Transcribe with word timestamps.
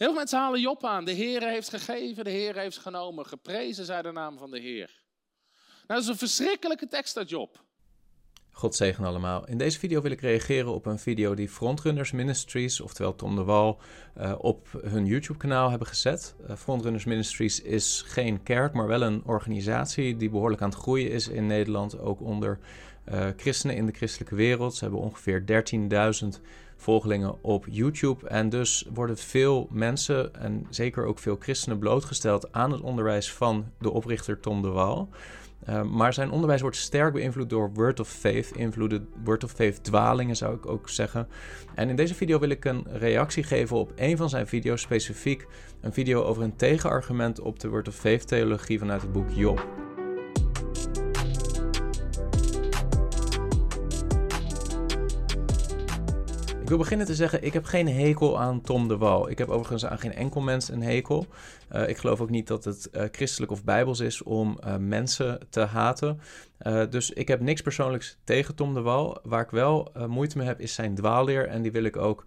Heel 0.00 0.08
veel 0.08 0.18
mensen 0.18 0.38
halen 0.38 0.60
Job 0.60 0.84
aan. 0.84 1.04
De 1.04 1.12
Heer 1.12 1.42
heeft 1.42 1.68
gegeven, 1.68 2.24
de 2.24 2.30
Heer 2.30 2.56
heeft 2.56 2.78
genomen. 2.78 3.26
Geprezen 3.26 3.84
zij 3.84 4.02
de 4.02 4.12
naam 4.12 4.38
van 4.38 4.50
de 4.50 4.58
Heer. 4.58 5.02
Nou, 5.86 5.86
dat 5.86 5.98
is 5.98 6.06
een 6.06 6.16
verschrikkelijke 6.16 6.86
tekst 6.86 7.16
uit 7.16 7.28
Job. 7.28 7.64
God 8.50 8.74
zegen 8.74 9.04
allemaal. 9.04 9.46
In 9.46 9.58
deze 9.58 9.78
video 9.78 10.00
wil 10.00 10.10
ik 10.10 10.20
reageren 10.20 10.74
op 10.74 10.86
een 10.86 10.98
video 10.98 11.34
die 11.34 11.48
Frontrunners 11.48 12.12
Ministries, 12.12 12.80
oftewel 12.80 13.14
Tom 13.14 13.36
de 13.36 13.44
Wal, 13.44 13.80
uh, 14.18 14.34
op 14.38 14.68
hun 14.86 15.06
YouTube-kanaal 15.06 15.70
hebben 15.70 15.88
gezet. 15.88 16.34
Uh, 16.48 16.56
Frontrunners 16.56 17.04
Ministries 17.04 17.62
is 17.62 18.04
geen 18.06 18.42
kerk, 18.42 18.72
maar 18.72 18.86
wel 18.86 19.02
een 19.02 19.22
organisatie 19.24 20.16
die 20.16 20.30
behoorlijk 20.30 20.62
aan 20.62 20.70
het 20.70 20.78
groeien 20.78 21.10
is 21.10 21.28
in 21.28 21.46
Nederland, 21.46 21.98
ook 21.98 22.20
onder 22.20 22.58
uh, 23.12 23.26
christenen 23.36 23.76
in 23.76 23.86
de 23.86 23.92
christelijke 23.92 24.34
wereld. 24.34 24.74
Ze 24.74 24.84
hebben 24.84 25.00
ongeveer 25.00 25.44
13.000 26.34 26.40
volgelingen 26.80 27.42
op 27.42 27.66
YouTube. 27.68 28.28
En 28.28 28.48
dus 28.48 28.88
worden 28.94 29.16
veel 29.16 29.68
mensen 29.70 30.34
en 30.34 30.66
zeker 30.70 31.04
ook 31.04 31.18
veel 31.18 31.36
christenen 31.38 31.78
blootgesteld 31.78 32.52
aan 32.52 32.72
het 32.72 32.80
onderwijs 32.80 33.32
van 33.32 33.64
de 33.78 33.90
oprichter 33.90 34.40
Tom 34.40 34.62
de 34.62 34.68
Wal. 34.68 35.08
Uh, 35.68 35.82
maar 35.82 36.12
zijn 36.14 36.30
onderwijs 36.30 36.60
wordt 36.60 36.76
sterk 36.76 37.12
beïnvloed 37.12 37.50
door 37.50 37.70
Word 37.72 38.00
of 38.00 38.08
Faith, 38.08 38.50
invloeden, 38.56 39.08
Word 39.24 39.44
of 39.44 39.50
Faith 39.50 39.84
dwalingen 39.84 40.36
zou 40.36 40.54
ik 40.54 40.66
ook 40.66 40.88
zeggen. 40.88 41.28
En 41.74 41.88
in 41.88 41.96
deze 41.96 42.14
video 42.14 42.38
wil 42.38 42.48
ik 42.48 42.64
een 42.64 42.86
reactie 42.92 43.42
geven 43.42 43.76
op 43.76 43.92
een 43.96 44.16
van 44.16 44.28
zijn 44.28 44.46
video's, 44.46 44.80
specifiek 44.80 45.46
een 45.80 45.92
video 45.92 46.22
over 46.22 46.42
een 46.42 46.56
tegenargument 46.56 47.40
op 47.40 47.60
de 47.60 47.68
Word 47.68 47.88
of 47.88 47.94
Faith 47.94 48.26
theologie 48.26 48.78
vanuit 48.78 49.02
het 49.02 49.12
boek 49.12 49.30
Job. 49.30 49.89
Wil 56.70 56.78
beginnen 56.78 57.06
te 57.06 57.14
zeggen, 57.14 57.44
ik 57.44 57.52
heb 57.52 57.64
geen 57.64 57.88
hekel 57.88 58.40
aan 58.40 58.60
Tom 58.60 58.88
de 58.88 58.96
Wal. 58.96 59.30
Ik 59.30 59.38
heb 59.38 59.48
overigens 59.48 59.86
aan 59.86 59.98
geen 59.98 60.14
enkel 60.14 60.40
mens 60.40 60.68
een 60.68 60.82
hekel. 60.82 61.26
Uh, 61.72 61.88
ik 61.88 61.98
geloof 61.98 62.20
ook 62.20 62.30
niet 62.30 62.46
dat 62.46 62.64
het 62.64 62.88
uh, 62.92 63.02
christelijk 63.12 63.52
of 63.52 63.64
bijbels 63.64 64.00
is 64.00 64.22
om 64.22 64.58
uh, 64.64 64.76
mensen 64.76 65.40
te 65.50 65.60
haten. 65.60 66.20
dus 66.90 67.10
ik 67.10 67.28
heb 67.28 67.40
niks 67.40 67.60
persoonlijks 67.60 68.18
tegen 68.24 68.54
Tom 68.54 68.74
de 68.74 68.80
Wal. 68.80 69.18
Waar 69.22 69.42
ik 69.42 69.50
wel 69.50 69.92
moeite 70.06 70.38
mee 70.38 70.46
heb, 70.46 70.60
is 70.60 70.74
zijn 70.74 70.94
dwaalleer. 70.94 71.48
En 71.48 71.62
die 71.62 71.72
wil 71.72 71.84
ik 71.84 71.96
ook 71.96 72.24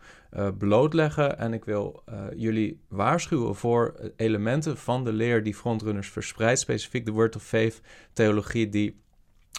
blootleggen. 0.57 1.37
En 1.37 1.53
ik 1.53 1.65
wil 1.65 2.03
jullie 2.35 2.81
waarschuwen 2.87 3.55
voor 3.55 4.11
elementen 4.15 4.77
van 4.77 5.03
de 5.03 5.13
leer 5.13 5.43
die 5.43 5.55
frontrunners 5.55 6.09
verspreidt. 6.09 6.59
Specifiek 6.59 7.05
de 7.05 7.11
Word 7.11 7.35
of 7.35 7.43
Faith 7.43 7.81
theologie, 8.13 8.69
die 8.69 9.01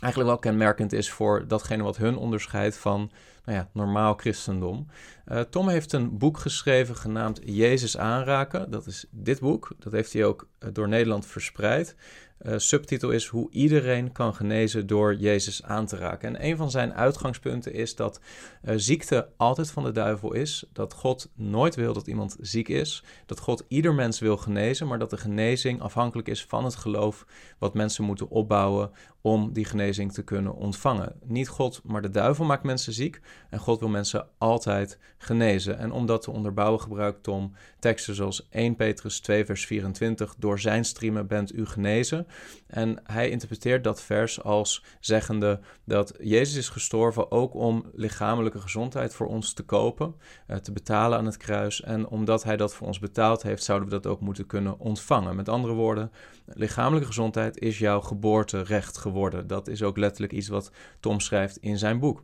eigenlijk 0.00 0.32
wel 0.32 0.52
kenmerkend 0.52 0.92
is 0.92 1.10
voor 1.10 1.48
datgene 1.48 1.82
wat 1.82 1.96
hun 1.96 2.16
onderscheidt 2.16 2.76
van 2.76 3.10
nou 3.44 3.58
ja, 3.58 3.68
normaal 3.72 4.14
christendom. 4.14 4.86
Uh, 5.28 5.40
Tom 5.40 5.68
heeft 5.68 5.92
een 5.92 6.18
boek 6.18 6.38
geschreven 6.38 6.96
genaamd 6.96 7.40
Jezus 7.44 7.96
aanraken. 7.96 8.70
Dat 8.70 8.86
is 8.86 9.06
dit 9.10 9.40
boek. 9.40 9.72
Dat 9.78 9.92
heeft 9.92 10.12
hij 10.12 10.24
ook 10.24 10.48
uh, 10.58 10.68
door 10.72 10.88
Nederland 10.88 11.26
verspreid. 11.26 11.96
Uh, 12.42 12.54
subtitel 12.56 13.10
is 13.10 13.26
Hoe 13.26 13.50
iedereen 13.50 14.12
kan 14.12 14.34
genezen 14.34 14.86
door 14.86 15.14
Jezus 15.14 15.62
aan 15.62 15.86
te 15.86 15.96
raken. 15.96 16.28
En 16.28 16.46
een 16.46 16.56
van 16.56 16.70
zijn 16.70 16.94
uitgangspunten 16.94 17.72
is 17.72 17.96
dat 17.96 18.20
ziekte 18.62 19.28
altijd 19.36 19.70
van 19.70 19.84
de 19.84 19.92
duivel 19.92 20.32
is. 20.32 20.64
Dat 20.72 20.92
God 20.92 21.30
nooit 21.34 21.74
wil 21.74 21.92
dat 21.92 22.06
iemand 22.06 22.36
ziek 22.40 22.68
is. 22.68 23.04
Dat 23.26 23.40
God 23.40 23.64
ieder 23.68 23.94
mens 23.94 24.18
wil 24.18 24.36
genezen, 24.36 24.86
maar 24.86 24.98
dat 24.98 25.10
de 25.10 25.16
genezing 25.16 25.80
afhankelijk 25.80 26.28
is 26.28 26.44
van 26.44 26.64
het 26.64 26.74
geloof 26.74 27.26
wat 27.58 27.74
mensen 27.74 28.04
moeten 28.04 28.28
opbouwen 28.28 28.90
om 29.20 29.52
die 29.52 29.64
genezing 29.64 30.12
te 30.12 30.22
kunnen 30.22 30.54
ontvangen. 30.54 31.12
Niet 31.22 31.48
God, 31.48 31.80
maar 31.84 32.02
de 32.02 32.10
duivel 32.10 32.44
maakt 32.44 32.62
mensen 32.62 32.92
ziek. 32.92 33.20
En 33.50 33.58
God 33.58 33.80
wil 33.80 33.88
mensen 33.88 34.28
altijd 34.38 34.98
genezen. 35.18 35.78
En 35.78 35.92
om 35.92 36.06
dat 36.06 36.22
te 36.22 36.30
onderbouwen 36.30 36.80
gebruikt 36.80 37.22
Tom 37.22 37.54
teksten 37.78 38.14
zoals 38.14 38.48
1 38.50 38.76
Petrus 38.76 39.20
2 39.20 39.44
vers 39.44 39.66
24. 39.66 40.34
Door 40.38 40.60
zijn 40.60 40.84
streamen 40.84 41.26
bent 41.26 41.54
u 41.54 41.66
genezen. 41.66 42.23
En 42.66 43.00
hij 43.02 43.30
interpreteert 43.30 43.84
dat 43.84 44.02
vers 44.02 44.42
als 44.42 44.84
zeggende 45.00 45.60
dat 45.84 46.14
Jezus 46.20 46.56
is 46.56 46.68
gestorven 46.68 47.30
ook 47.30 47.54
om 47.54 47.90
lichamelijke 47.92 48.60
gezondheid 48.60 49.14
voor 49.14 49.26
ons 49.26 49.52
te 49.52 49.62
kopen, 49.62 50.14
eh, 50.46 50.56
te 50.56 50.72
betalen 50.72 51.18
aan 51.18 51.26
het 51.26 51.36
kruis. 51.36 51.82
En 51.82 52.08
omdat 52.08 52.44
hij 52.44 52.56
dat 52.56 52.74
voor 52.74 52.86
ons 52.86 52.98
betaald 52.98 53.42
heeft, 53.42 53.64
zouden 53.64 53.88
we 53.88 53.94
dat 53.94 54.06
ook 54.06 54.20
moeten 54.20 54.46
kunnen 54.46 54.78
ontvangen. 54.78 55.36
Met 55.36 55.48
andere 55.48 55.74
woorden, 55.74 56.12
lichamelijke 56.46 57.06
gezondheid 57.06 57.58
is 57.58 57.78
jouw 57.78 58.00
geboorterecht 58.00 58.98
geworden. 58.98 59.46
Dat 59.46 59.68
is 59.68 59.82
ook 59.82 59.96
letterlijk 59.96 60.32
iets 60.32 60.48
wat 60.48 60.70
Tom 61.00 61.20
schrijft 61.20 61.56
in 61.56 61.78
zijn 61.78 61.98
boek. 61.98 62.22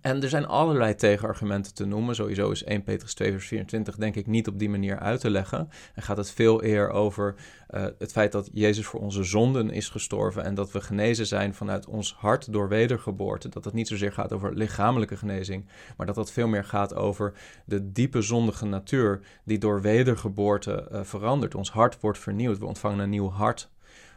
En 0.00 0.22
er 0.22 0.28
zijn 0.28 0.46
allerlei 0.46 0.94
tegenargumenten 0.94 1.74
te 1.74 1.84
noemen. 1.84 2.14
Sowieso 2.14 2.50
is 2.50 2.64
1 2.64 2.82
Petrus 2.82 3.14
2 3.14 3.30
vers 3.30 3.46
24 3.46 3.96
denk 3.96 4.14
ik 4.14 4.26
niet 4.26 4.48
op 4.48 4.58
die 4.58 4.70
manier 4.70 4.98
uit 4.98 5.20
te 5.20 5.30
leggen. 5.30 5.68
En 5.94 6.02
gaat 6.02 6.16
het 6.16 6.30
veel 6.30 6.64
eer 6.64 6.90
over 6.90 7.34
uh, 7.70 7.84
het 7.98 8.12
feit 8.12 8.32
dat 8.32 8.50
Jezus 8.52 8.86
voor 8.86 9.00
onze 9.00 9.24
zonden 9.24 9.70
is 9.70 9.88
gestorven 9.88 10.44
en 10.44 10.54
dat 10.54 10.72
we 10.72 10.80
genezen 10.80 11.26
zijn 11.26 11.54
vanuit 11.54 11.86
ons 11.86 12.14
hart 12.14 12.52
door 12.52 12.68
wedergeboorte. 12.68 13.48
Dat 13.48 13.64
het 13.64 13.74
niet 13.74 13.88
zozeer 13.88 14.12
gaat 14.12 14.32
over 14.32 14.54
lichamelijke 14.54 15.16
genezing, 15.16 15.68
maar 15.96 16.06
dat 16.06 16.16
het 16.16 16.30
veel 16.30 16.48
meer 16.48 16.64
gaat 16.64 16.94
over 16.94 17.32
de 17.64 17.92
diepe 17.92 18.22
zondige 18.22 18.66
natuur 18.66 19.20
die 19.44 19.58
door 19.58 19.80
wedergeboorte 19.80 20.88
uh, 20.92 21.00
verandert. 21.02 21.54
Ons 21.54 21.70
hart 21.70 22.00
wordt 22.00 22.18
vernieuwd, 22.18 22.58
we 22.58 22.66
ontvangen 22.66 22.98
een 22.98 23.10
nieuw 23.10 23.30
hart. 23.30 23.70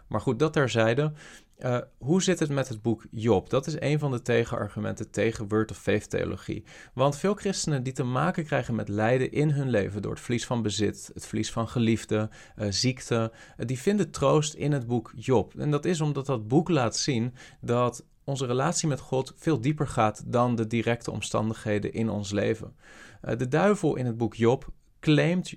Maar 0.08 0.22
goed, 0.22 0.40
dat 0.40 0.54
terzijde. 0.54 1.12
Uh, 1.60 1.78
hoe 1.98 2.24
zit 2.24 2.40
het 2.40 2.50
met 2.50 2.68
het 2.68 2.82
boek 2.82 3.06
Job? 3.12 3.50
Dat 3.50 3.68
is 3.68 3.80
een 3.80 4.00
van 4.00 4.12
de 4.12 4.22
tegenargumenten 4.22 5.12
tegen 5.12 5.48
Word 5.48 5.72
of 5.72 5.78
Faith 5.78 6.10
theologie. 6.10 6.64
Want 6.94 7.18
veel 7.18 7.34
christenen 7.34 7.84
die 7.84 7.94
te 7.94 8.04
maken 8.04 8.46
krijgen 8.46 8.76
met 8.76 8.90
lijden 8.90 9.32
in 9.32 9.50
hun 9.50 9.70
leven 9.70 10.02
door 10.02 10.12
het 10.12 10.22
verlies 10.22 10.46
van 10.46 10.62
bezit, 10.62 11.12
het 11.14 11.26
verlies 11.26 11.52
van 11.52 11.68
geliefden, 11.68 12.30
uh, 12.58 12.68
ziekte, 12.70 13.32
uh, 13.58 13.66
die 13.66 13.80
vinden 13.80 14.12
troost 14.12 14.54
in 14.54 14.72
het 14.72 14.88
boek 14.88 15.14
Job. 15.16 15.54
En 15.58 15.72
dat 15.72 15.86
is 15.86 16.02
omdat 16.02 16.26
dat 16.26 16.48
boek 16.48 16.70
laat 16.70 16.98
zien 16.98 17.34
dat 17.62 18.06
onze 18.24 18.46
relatie 18.46 18.88
met 18.88 19.00
God 19.00 19.34
veel 19.36 19.62
dieper 19.62 19.88
gaat 19.88 20.24
dan 20.26 20.56
de 20.56 20.68
directe 20.68 21.12
omstandigheden 21.12 21.94
in 21.94 22.10
ons 22.10 22.32
leven. 22.32 22.76
de 23.22 23.48
duivel 23.48 23.96
in 23.96 24.06
het 24.06 24.18
boek 24.18 24.36
Job 24.36 24.70
claimt 25.00 25.54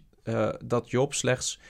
dat 0.64 0.90
Job 0.90 1.14
slechts 1.14 1.60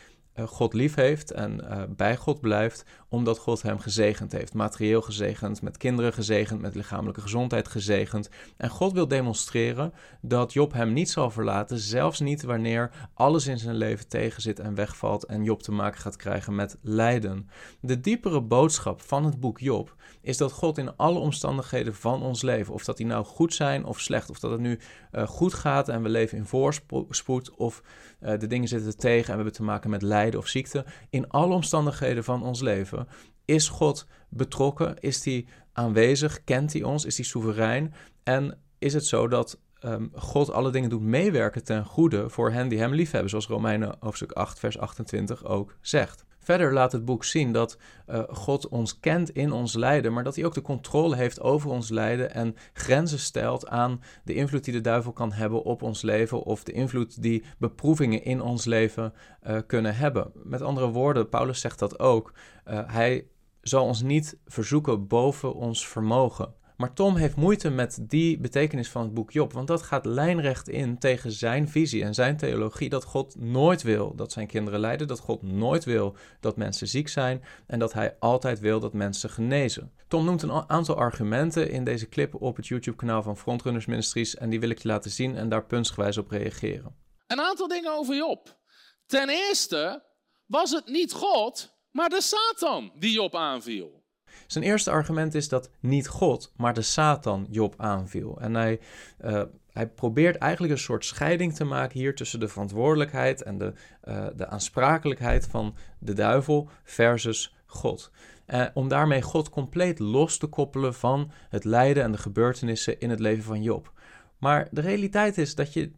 God 0.47 0.75
lief 0.75 0.95
heeft 0.95 1.31
en 1.31 1.61
bij 1.97 2.17
God 2.17 2.41
blijft, 2.41 2.85
omdat 3.09 3.39
God 3.39 3.63
hem 3.63 3.79
gezegend 3.79 4.33
heeft. 4.33 4.55
Materieel 4.55 5.03
gezegend, 5.03 5.63
met 5.63 5.77
kinderen 5.77 6.13
gezegend, 6.13 6.61
met 6.61 6.75
lichamelijke 6.75 7.21
gezondheid 7.21 7.69
gezegend. 7.69 8.31
En 8.57 8.71
God 8.71 8.93
wil 8.93 9.09
demonstreren 9.09 9.93
dat 10.21 10.53
Job 10.53 10.73
hem 10.73 10.93
niet 10.93 11.11
zal 11.11 11.31
verlaten, 11.31 11.79
zelfs 11.79 12.21
niet 12.21 12.43
wanneer 12.43 12.91
alles 13.15 13.47
in 13.47 13.59
zijn 13.59 13.77
leven 13.77 14.09
tegenzit 14.09 14.61
en 14.61 14.75
wegvalt 14.75 15.25
en 15.25 15.45
Job 15.45 15.63
te 15.63 15.73
maken 15.73 16.01
gaat 16.01 16.17
krijgen 16.17 16.55
met 16.55 16.79
lijden. 16.83 17.49
De 17.81 18.01
diepere 18.01 18.41
boodschap 18.41 19.01
van 19.01 19.25
het 19.25 19.41
boek 19.41 19.59
Job 19.59 19.97
is 20.21 20.37
dat 20.37 20.53
God 20.53 20.79
in 20.79 20.97
alle 20.97 21.19
omstandigheden 21.19 21.95
van 21.95 22.23
ons 22.23 22.43
leven, 22.43 22.75
of 22.75 22.85
dat 22.85 22.97
die 22.97 23.07
nou 23.07 23.25
goed 23.25 23.55
zijn 23.55 23.85
of 23.85 24.01
slecht, 24.01 24.31
of 24.31 24.39
dat 24.39 24.51
het 24.51 24.61
nu 24.61 24.79
uh, 25.13 25.27
goed 25.27 25.55
gaat 25.55 25.89
en 25.89 26.03
we 26.03 26.09
leven 26.09 26.39
in 26.39 26.47
voorspoed, 26.47 27.51
of 27.57 27.83
de 28.19 28.47
dingen 28.47 28.69
zitten 28.69 28.97
tegen 28.97 29.25
en 29.25 29.31
we 29.31 29.35
hebben 29.35 29.53
te 29.53 29.63
maken 29.63 29.91
met 29.91 30.03
lijden 30.03 30.41
of 30.41 30.47
ziekte, 30.47 30.85
in 31.11 31.29
alle 31.29 31.55
omstandigheden 31.55 32.25
van 32.25 32.43
ons 32.43 32.61
leven 32.61 33.09
is 33.45 33.69
God 33.69 34.07
betrokken? 34.29 34.99
Is 34.99 35.25
hij 35.25 35.47
aanwezig? 35.73 36.45
Kent 36.45 36.73
hij 36.73 36.83
ons? 36.83 37.05
Is 37.05 37.17
hij 37.17 37.25
soeverein? 37.27 37.95
En 38.23 38.59
is 38.79 38.95
het 38.95 39.07
zo 39.07 39.29
dat 39.29 39.59
um, 39.85 40.11
God 40.15 40.51
alle 40.51 40.71
dingen 40.71 40.91
doet 40.91 41.03
meewerken 41.03 41.65
ten 41.65 41.85
goede 41.85 42.31
voor 42.31 42.51
hen 42.51 42.69
die 42.69 42.79
hem 42.79 42.95
liefhebben, 42.95 43.31
zoals 43.31 43.47
Romeinen 43.47 43.97
hoofdstuk 44.01 44.33
8, 44.33 44.59
vers 44.59 44.79
28 44.79 45.45
ook 45.45 45.77
zegt? 45.81 46.25
Verder 46.49 46.73
laat 46.73 46.93
het 46.93 47.05
boek 47.05 47.25
zien 47.25 47.53
dat 47.53 47.79
uh, 48.07 48.23
God 48.29 48.69
ons 48.69 49.01
kent 49.01 49.31
in 49.31 49.53
ons 49.53 49.75
lijden, 49.75 50.13
maar 50.13 50.25
dat 50.25 50.37
hij 50.37 50.45
ook 50.45 50.55
de 50.55 50.63
controle 50.63 51.17
heeft 51.17 51.41
over 51.41 51.71
ons 51.71 51.89
lijden 51.89 52.35
en 52.35 52.57
grenzen 52.73 53.19
stelt 53.19 53.69
aan 53.69 54.03
de 54.25 54.35
invloed 54.35 54.65
die 54.65 54.73
de 54.73 54.81
duivel 54.81 55.13
kan 55.13 55.33
hebben 55.33 55.63
op 55.63 55.83
ons 55.83 56.03
leven 56.03 56.43
of 56.43 56.65
de 56.65 56.73
invloed 56.73 57.23
die 57.23 57.45
beproevingen 57.59 58.25
in 58.25 58.41
ons 58.43 58.65
leven 58.65 59.13
uh, 59.47 59.59
kunnen 59.67 59.97
hebben. 59.97 60.31
Met 60.35 60.63
andere 60.63 60.89
woorden, 60.89 61.29
Paulus 61.29 61.61
zegt 61.61 61.79
dat 61.79 61.99
ook. 61.99 62.33
Uh, 62.67 62.81
hij 62.87 63.27
zal 63.61 63.85
ons 63.85 64.03
niet 64.03 64.39
verzoeken 64.47 65.07
boven 65.07 65.55
ons 65.55 65.89
vermogen. 65.89 66.55
Maar 66.79 66.93
Tom 66.93 67.17
heeft 67.17 67.37
moeite 67.37 67.71
met 67.71 67.99
die 68.03 68.39
betekenis 68.39 68.89
van 68.89 69.03
het 69.03 69.15
boek 69.15 69.31
Job, 69.31 69.53
want 69.53 69.67
dat 69.69 69.83
gaat 69.83 70.05
lijnrecht 70.05 70.69
in 70.69 70.99
tegen 70.99 71.33
zijn 71.33 71.69
visie 71.69 72.05
en 72.05 72.15
zijn 72.15 72.37
theologie 72.37 72.89
dat 72.89 73.05
God 73.05 73.37
nooit 73.39 73.83
wil 73.83 74.15
dat 74.15 74.33
zijn 74.33 74.47
kinderen 74.47 74.81
lijden, 74.81 75.07
dat 75.07 75.21
God 75.21 75.43
nooit 75.43 75.85
wil 75.85 76.17
dat 76.41 76.57
mensen 76.57 76.89
ziek 76.89 77.09
zijn 77.09 77.45
en 77.67 77.79
dat 77.79 77.93
hij 77.93 78.17
altijd 78.19 78.61
wil 78.61 78.81
dat 78.81 78.93
mensen 78.93 79.31
genezen. 79.31 79.93
Tom 80.09 80.25
noemt 80.25 80.43
een 80.43 80.71
aantal 80.71 80.97
argumenten 80.97 81.71
in 81.71 81.85
deze 81.85 82.09
clip 82.09 82.43
op 82.43 82.57
het 82.57 82.67
YouTube-kanaal 82.67 83.23
van 83.23 83.37
Frontrunners 83.37 83.87
Ministries 83.87 84.37
en 84.37 84.51
die 84.51 84.61
wil 84.61 84.71
ik 84.71 84.79
je 84.79 84.89
laten 84.89 85.11
zien 85.11 85.37
en 85.37 85.49
daar 85.49 85.65
puntsgewijs 85.65 86.19
op 86.19 86.31
reageren. 86.31 86.97
Een 87.27 87.41
aantal 87.41 87.69
dingen 87.69 87.93
over 87.93 88.17
Job. 88.17 88.59
Ten 89.07 89.29
eerste 89.29 90.05
was 90.47 90.71
het 90.71 90.87
niet 90.87 91.13
God, 91.13 91.75
maar 91.91 92.09
de 92.09 92.23
Satan 92.23 92.93
die 92.99 93.13
Job 93.13 93.35
aanviel. 93.35 93.99
Zijn 94.47 94.65
eerste 94.65 94.91
argument 94.91 95.35
is 95.35 95.49
dat 95.49 95.71
niet 95.81 96.09
God, 96.09 96.53
maar 96.57 96.75
de 96.75 96.83
Satan 96.83 97.47
Job 97.51 97.75
aanviel. 97.77 98.41
En 98.41 98.55
hij, 98.55 98.81
uh, 99.25 99.43
hij 99.73 99.89
probeert 99.89 100.37
eigenlijk 100.37 100.73
een 100.73 100.79
soort 100.79 101.05
scheiding 101.05 101.55
te 101.55 101.65
maken 101.65 101.99
hier 101.99 102.15
tussen 102.15 102.41
de 102.41 102.49
verantwoordelijkheid 102.49 103.43
en 103.43 103.59
de, 103.59 103.73
uh, 104.05 104.27
de 104.37 104.47
aansprakelijkheid 104.47 105.47
van 105.47 105.75
de 105.99 106.13
duivel 106.13 106.69
versus 106.85 107.57
God. 107.67 108.11
Uh, 108.47 108.67
om 108.75 108.89
daarmee 108.89 109.23
God 109.23 109.51
compleet 109.51 109.99
los 109.99 110.39
te 110.39 110.47
koppelen 110.47 110.95
van 110.95 111.31
het 111.49 111.65
lijden 111.65 112.03
en 112.03 112.13
de 112.13 112.19
gebeurtenissen 112.19 113.01
in 113.01 113.11
het 113.11 113.21
leven 113.21 113.45
van 113.45 113.63
Job. 113.63 113.93
Maar 114.39 114.69
de 114.71 114.81
realiteit 114.81 115.39
is 115.39 115.55
dat 115.55 115.73
je 115.73 115.91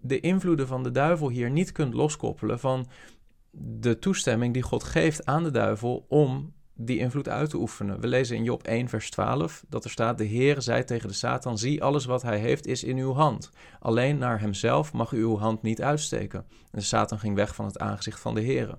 de 0.00 0.20
invloeden 0.20 0.66
van 0.66 0.82
de 0.82 0.90
duivel 0.90 1.28
hier 1.28 1.50
niet 1.50 1.72
kunt 1.72 1.94
loskoppelen 1.94 2.58
van 2.58 2.86
de 3.50 3.98
toestemming 3.98 4.54
die 4.54 4.62
God 4.62 4.82
geeft 4.82 5.26
aan 5.26 5.42
de 5.42 5.50
duivel 5.50 6.06
om 6.08 6.52
die 6.80 6.98
invloed 6.98 7.28
uit 7.28 7.50
te 7.50 7.56
oefenen. 7.56 8.00
We 8.00 8.06
lezen 8.06 8.36
in 8.36 8.44
Job 8.44 8.62
1, 8.62 8.88
vers 8.88 9.10
12 9.10 9.64
dat 9.68 9.84
er 9.84 9.90
staat: 9.90 10.18
De 10.18 10.24
Heer 10.24 10.62
zei 10.62 10.84
tegen 10.84 11.08
de 11.08 11.14
Satan: 11.14 11.58
Zie, 11.58 11.82
alles 11.82 12.04
wat 12.04 12.22
hij 12.22 12.38
heeft 12.38 12.66
is 12.66 12.84
in 12.84 12.96
uw 12.96 13.12
hand. 13.12 13.50
Alleen 13.80 14.18
naar 14.18 14.40
hemzelf 14.40 14.92
mag 14.92 15.12
u 15.12 15.18
uw 15.18 15.38
hand 15.38 15.62
niet 15.62 15.82
uitsteken. 15.82 16.44
En 16.48 16.78
de 16.78 16.80
Satan 16.80 17.18
ging 17.18 17.34
weg 17.34 17.54
van 17.54 17.64
het 17.64 17.78
aangezicht 17.78 18.20
van 18.20 18.34
de 18.34 18.40
Heer. 18.40 18.78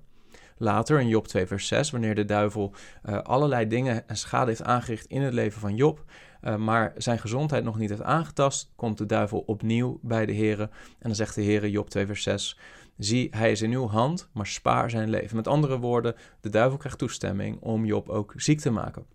Later 0.57 1.00
in 1.00 1.07
Job 1.07 1.28
2, 1.28 1.48
vers 1.48 1.68
6, 1.68 1.92
wanneer 1.92 2.16
de 2.16 2.25
duivel 2.25 2.74
uh, 3.06 3.18
allerlei 3.18 3.68
dingen 3.68 4.07
en 4.07 4.18
schade 4.18 4.50
heeft 4.50 4.63
aangericht 4.63 5.06
in 5.06 5.22
het 5.22 5.34
leven 5.34 5.62
van 5.62 5.75
Job, 5.75 6.04
uh, 6.42 6.56
maar 6.56 6.94
zijn 6.98 7.19
gezondheid 7.19 7.63
nog 7.63 7.78
niet 7.78 7.90
heeft 7.90 8.01
aangetast, 8.01 8.72
komt 8.75 8.98
de 8.98 9.06
duivel 9.06 9.40
opnieuw 9.40 10.00
bij 10.01 10.25
de 10.25 10.31
Heer. 10.31 10.60
En 10.60 10.69
dan 11.00 11.16
zegt 11.16 11.36
de 11.36 11.42
Heer, 11.42 11.68
Job 11.68 11.90
2, 11.90 12.06
vers 12.06 12.24
6, 12.24 12.57
Zie, 13.00 13.28
hij 13.31 13.51
is 13.51 13.62
in 13.62 13.72
uw 13.72 13.88
hand, 13.88 14.30
maar 14.34 14.48
spaar 14.48 14.90
zijn 14.90 15.10
leven. 15.10 15.36
Met 15.36 15.48
andere 15.48 15.80
woorden, 15.80 16.16
de 16.42 16.50
duivel 16.50 16.78
krijgt 16.78 16.98
toestemming 16.98 17.62
om 17.62 17.86
Job 17.86 18.10
ook 18.10 18.34
ziek 18.36 18.60
te 18.60 18.69
maken. 18.69 19.06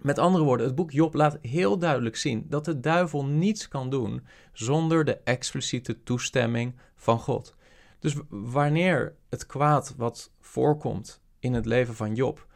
Met 0.00 0.18
andere 0.18 0.44
woorden, 0.44 0.66
het 0.66 0.74
boek 0.74 0.90
Job 0.90 1.14
laat 1.14 1.38
heel 1.42 1.78
duidelijk 1.78 2.16
zien 2.16 2.46
dat 2.48 2.64
de 2.64 2.80
duivel 2.80 3.24
niets 3.24 3.68
kan 3.68 3.90
doen 3.90 4.26
zonder 4.52 5.04
de 5.04 5.16
expliciete 5.24 6.02
toestemming 6.02 6.74
van 6.96 7.18
God. 7.18 7.54
Dus 7.98 8.14
wanneer 8.28 9.14
het 9.28 9.46
kwaad 9.46 9.94
wat 9.96 10.32
voorkomt 10.40 11.22
in 11.38 11.54
het 11.54 11.66
leven 11.66 11.94
van 11.94 12.14
Job 12.14 12.46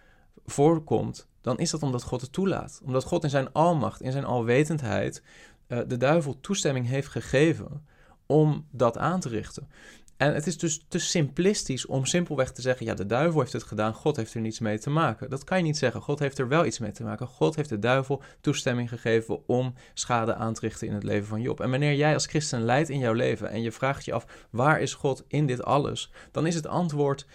voorkomt, 0.46 1.28
dan 1.40 1.58
is 1.58 1.70
dat 1.70 1.82
omdat 1.82 2.02
God 2.02 2.20
het 2.20 2.32
toelaat. 2.32 2.80
Omdat 2.84 3.04
God 3.04 3.24
in 3.24 3.30
zijn 3.30 3.52
almacht, 3.52 4.00
in 4.00 4.12
zijn 4.12 4.24
alwetendheid, 4.24 5.22
uh, 5.68 5.78
de 5.86 5.96
duivel 5.96 6.40
toestemming 6.40 6.86
heeft 6.86 7.08
gegeven 7.08 7.86
om 8.26 8.66
dat 8.70 8.98
aan 8.98 9.20
te 9.20 9.28
richten. 9.28 9.68
En 10.16 10.34
het 10.34 10.46
is 10.46 10.58
dus 10.58 10.84
te 10.88 10.98
simplistisch 10.98 11.86
om 11.86 12.04
simpelweg 12.04 12.52
te 12.52 12.62
zeggen: 12.62 12.86
ja, 12.86 12.94
de 12.94 13.06
duivel 13.06 13.40
heeft 13.40 13.52
het 13.52 13.62
gedaan, 13.62 13.94
God 13.94 14.16
heeft 14.16 14.34
er 14.34 14.40
niets 14.40 14.58
mee 14.58 14.78
te 14.78 14.90
maken. 14.90 15.30
Dat 15.30 15.44
kan 15.44 15.58
je 15.58 15.64
niet 15.64 15.78
zeggen. 15.78 16.00
God 16.00 16.18
heeft 16.18 16.38
er 16.38 16.48
wel 16.48 16.64
iets 16.64 16.78
mee 16.78 16.92
te 16.92 17.02
maken. 17.02 17.26
God 17.26 17.56
heeft 17.56 17.68
de 17.68 17.78
duivel 17.78 18.22
toestemming 18.40 18.88
gegeven 18.88 19.48
om 19.48 19.74
schade 19.94 20.34
aan 20.34 20.54
te 20.54 20.60
richten 20.60 20.86
in 20.86 20.94
het 20.94 21.02
leven 21.02 21.26
van 21.26 21.40
Job. 21.40 21.60
En 21.60 21.70
wanneer 21.70 21.94
jij 21.94 22.14
als 22.14 22.26
christen 22.26 22.64
leidt 22.64 22.88
in 22.88 22.98
jouw 22.98 23.12
leven 23.12 23.50
en 23.50 23.62
je 23.62 23.72
vraagt 23.72 24.04
je 24.04 24.12
af: 24.12 24.46
waar 24.50 24.80
is 24.80 24.94
God 24.94 25.24
in 25.28 25.46
dit 25.46 25.64
alles? 25.64 26.10
Dan 26.30 26.46
is 26.46 26.54
het 26.54 26.66
antwoord. 26.66 27.26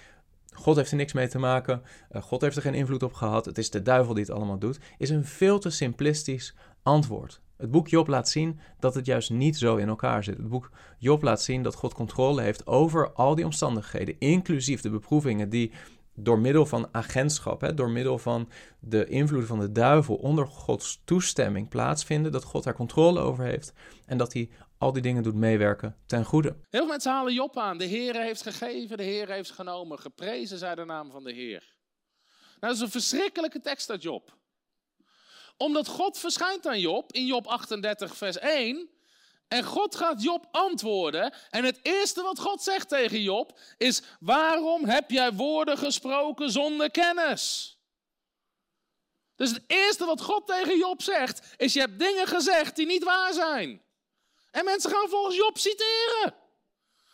God 0.54 0.76
heeft 0.76 0.92
er 0.92 0.98
niks 0.98 1.14
mee 1.14 1.28
te 1.28 1.40
maken. 1.40 1.82
Uh, 2.12 2.22
God 2.22 2.42
heeft 2.42 2.56
er 2.56 2.62
geen 2.62 2.74
invloed 2.74 3.04
op 3.04 3.14
gehad. 3.14 3.46
Het 3.46 3.58
is 3.58 3.70
de 3.70 3.82
duivel 3.82 4.14
die 4.14 4.24
het 4.24 4.34
allemaal 4.34 4.60
doet. 4.60 4.80
Is 4.98 5.10
een 5.10 5.26
veel 5.26 5.60
te 5.60 5.70
simplistisch 5.70 6.56
antwoord. 6.84 7.42
Het 7.58 7.72
boek 7.72 7.88
Job 7.88 8.08
laat 8.08 8.30
zien 8.30 8.60
dat 8.80 8.96
het 8.96 9.06
juist 9.06 9.30
niet 9.30 9.58
zo 9.58 9.76
in 9.76 9.88
elkaar 9.88 10.24
zit. 10.24 10.38
Het 10.38 10.50
boek 10.50 10.72
Job 10.98 11.22
laat 11.22 11.42
zien 11.42 11.64
dat 11.64 11.76
God 11.76 11.94
controle 11.94 12.42
heeft 12.42 12.68
over 12.68 13.14
al 13.14 13.36
die 13.36 13.46
omstandigheden, 13.46 14.16
inclusief 14.20 14.82
de 14.82 14.90
beproevingen 14.90 15.50
die 15.50 15.72
door 16.16 16.40
middel 16.40 16.66
van 16.66 16.90
agentschap, 16.92 17.62
hè, 17.62 17.74
door 17.74 17.90
middel 17.90 18.18
van 18.18 18.50
de 18.80 19.06
invloed 19.06 19.46
van 19.46 19.60
de 19.60 19.72
duivel 19.72 20.16
onder 20.16 20.48
Gods 20.48 21.02
toestemming 21.06 21.70
plaatsvinden, 21.70 22.32
dat 22.32 22.44
God 22.44 22.64
daar 22.64 22.76
controle 22.76 23.20
over 23.20 23.44
heeft 23.44 23.74
en 24.06 24.18
dat 24.18 24.34
hij 24.34 24.50
al 24.78 24.94
die 24.94 25.02
dingen 25.02 25.24
doet 25.24 25.36
meewerken 25.36 25.96
ten 26.06 26.26
goede. 26.26 26.50
Heel 26.50 26.80
veel 26.80 26.88
mensen 26.88 27.12
halen 27.12 27.34
Job 27.34 27.58
aan. 27.58 27.78
De 27.78 27.86
Heer 27.86 28.16
heeft 28.22 28.44
gegeven, 28.44 28.98
de 28.98 29.04
Heer 29.04 29.30
heeft 29.30 29.52
genomen. 29.52 30.00
Geprezen 30.00 30.58
zij 30.58 30.76
de 30.76 30.86
naam 30.86 31.12
van 31.12 31.24
de 31.24 31.34
Heer. 31.34 31.76
Nou, 32.60 32.74
dat 32.74 32.76
is 32.76 32.80
een 32.82 33.02
verschrikkelijke 33.02 33.62
tekst 33.62 33.90
uit 33.90 34.02
Job 34.02 34.36
omdat 35.58 35.88
God 35.88 36.18
verschijnt 36.18 36.68
aan 36.68 36.80
Job 36.80 37.12
in 37.12 37.26
Job 37.26 37.48
38, 37.48 38.16
vers 38.16 38.40
1. 38.40 38.90
En 39.48 39.64
God 39.64 39.96
gaat 39.96 40.24
Job 40.24 40.48
antwoorden. 40.52 41.34
En 41.50 41.64
het 41.64 41.80
eerste 41.82 42.22
wat 42.22 42.40
God 42.40 42.62
zegt 42.62 42.90
tegen 42.90 43.22
Job 43.22 43.60
is: 43.78 44.02
Waarom 44.20 44.86
heb 44.86 45.12
jij 45.12 45.34
woorden 45.34 45.78
gesproken 45.78 46.52
zonder 46.52 46.92
kennis? 46.92 47.76
Dus 49.36 49.52
het 49.52 49.64
eerste 49.68 50.06
wat 50.06 50.22
God 50.22 50.48
tegen 50.48 50.78
Job 50.78 51.02
zegt 51.02 51.56
is: 51.58 51.74
Je 51.74 51.80
hebt 51.80 52.00
dingen 52.00 52.28
gezegd 52.28 52.76
die 52.76 52.86
niet 52.86 53.04
waar 53.04 53.34
zijn. 53.34 53.82
En 54.52 54.66
mensen 54.66 54.92
gaan 54.92 55.10
volgens 55.10 55.36
Job 55.36 55.58
citeren. 55.58 56.36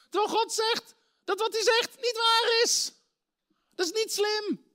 Terwijl 0.10 0.32
God 0.32 0.54
zegt 0.54 0.96
dat 1.24 1.40
wat 1.40 1.54
hij 1.54 1.64
zegt 1.64 1.96
niet 1.96 2.18
waar 2.18 2.62
is. 2.64 2.94
Dat 3.76 3.86
is 3.86 3.92
niet 3.92 4.14
slim. 4.14 4.66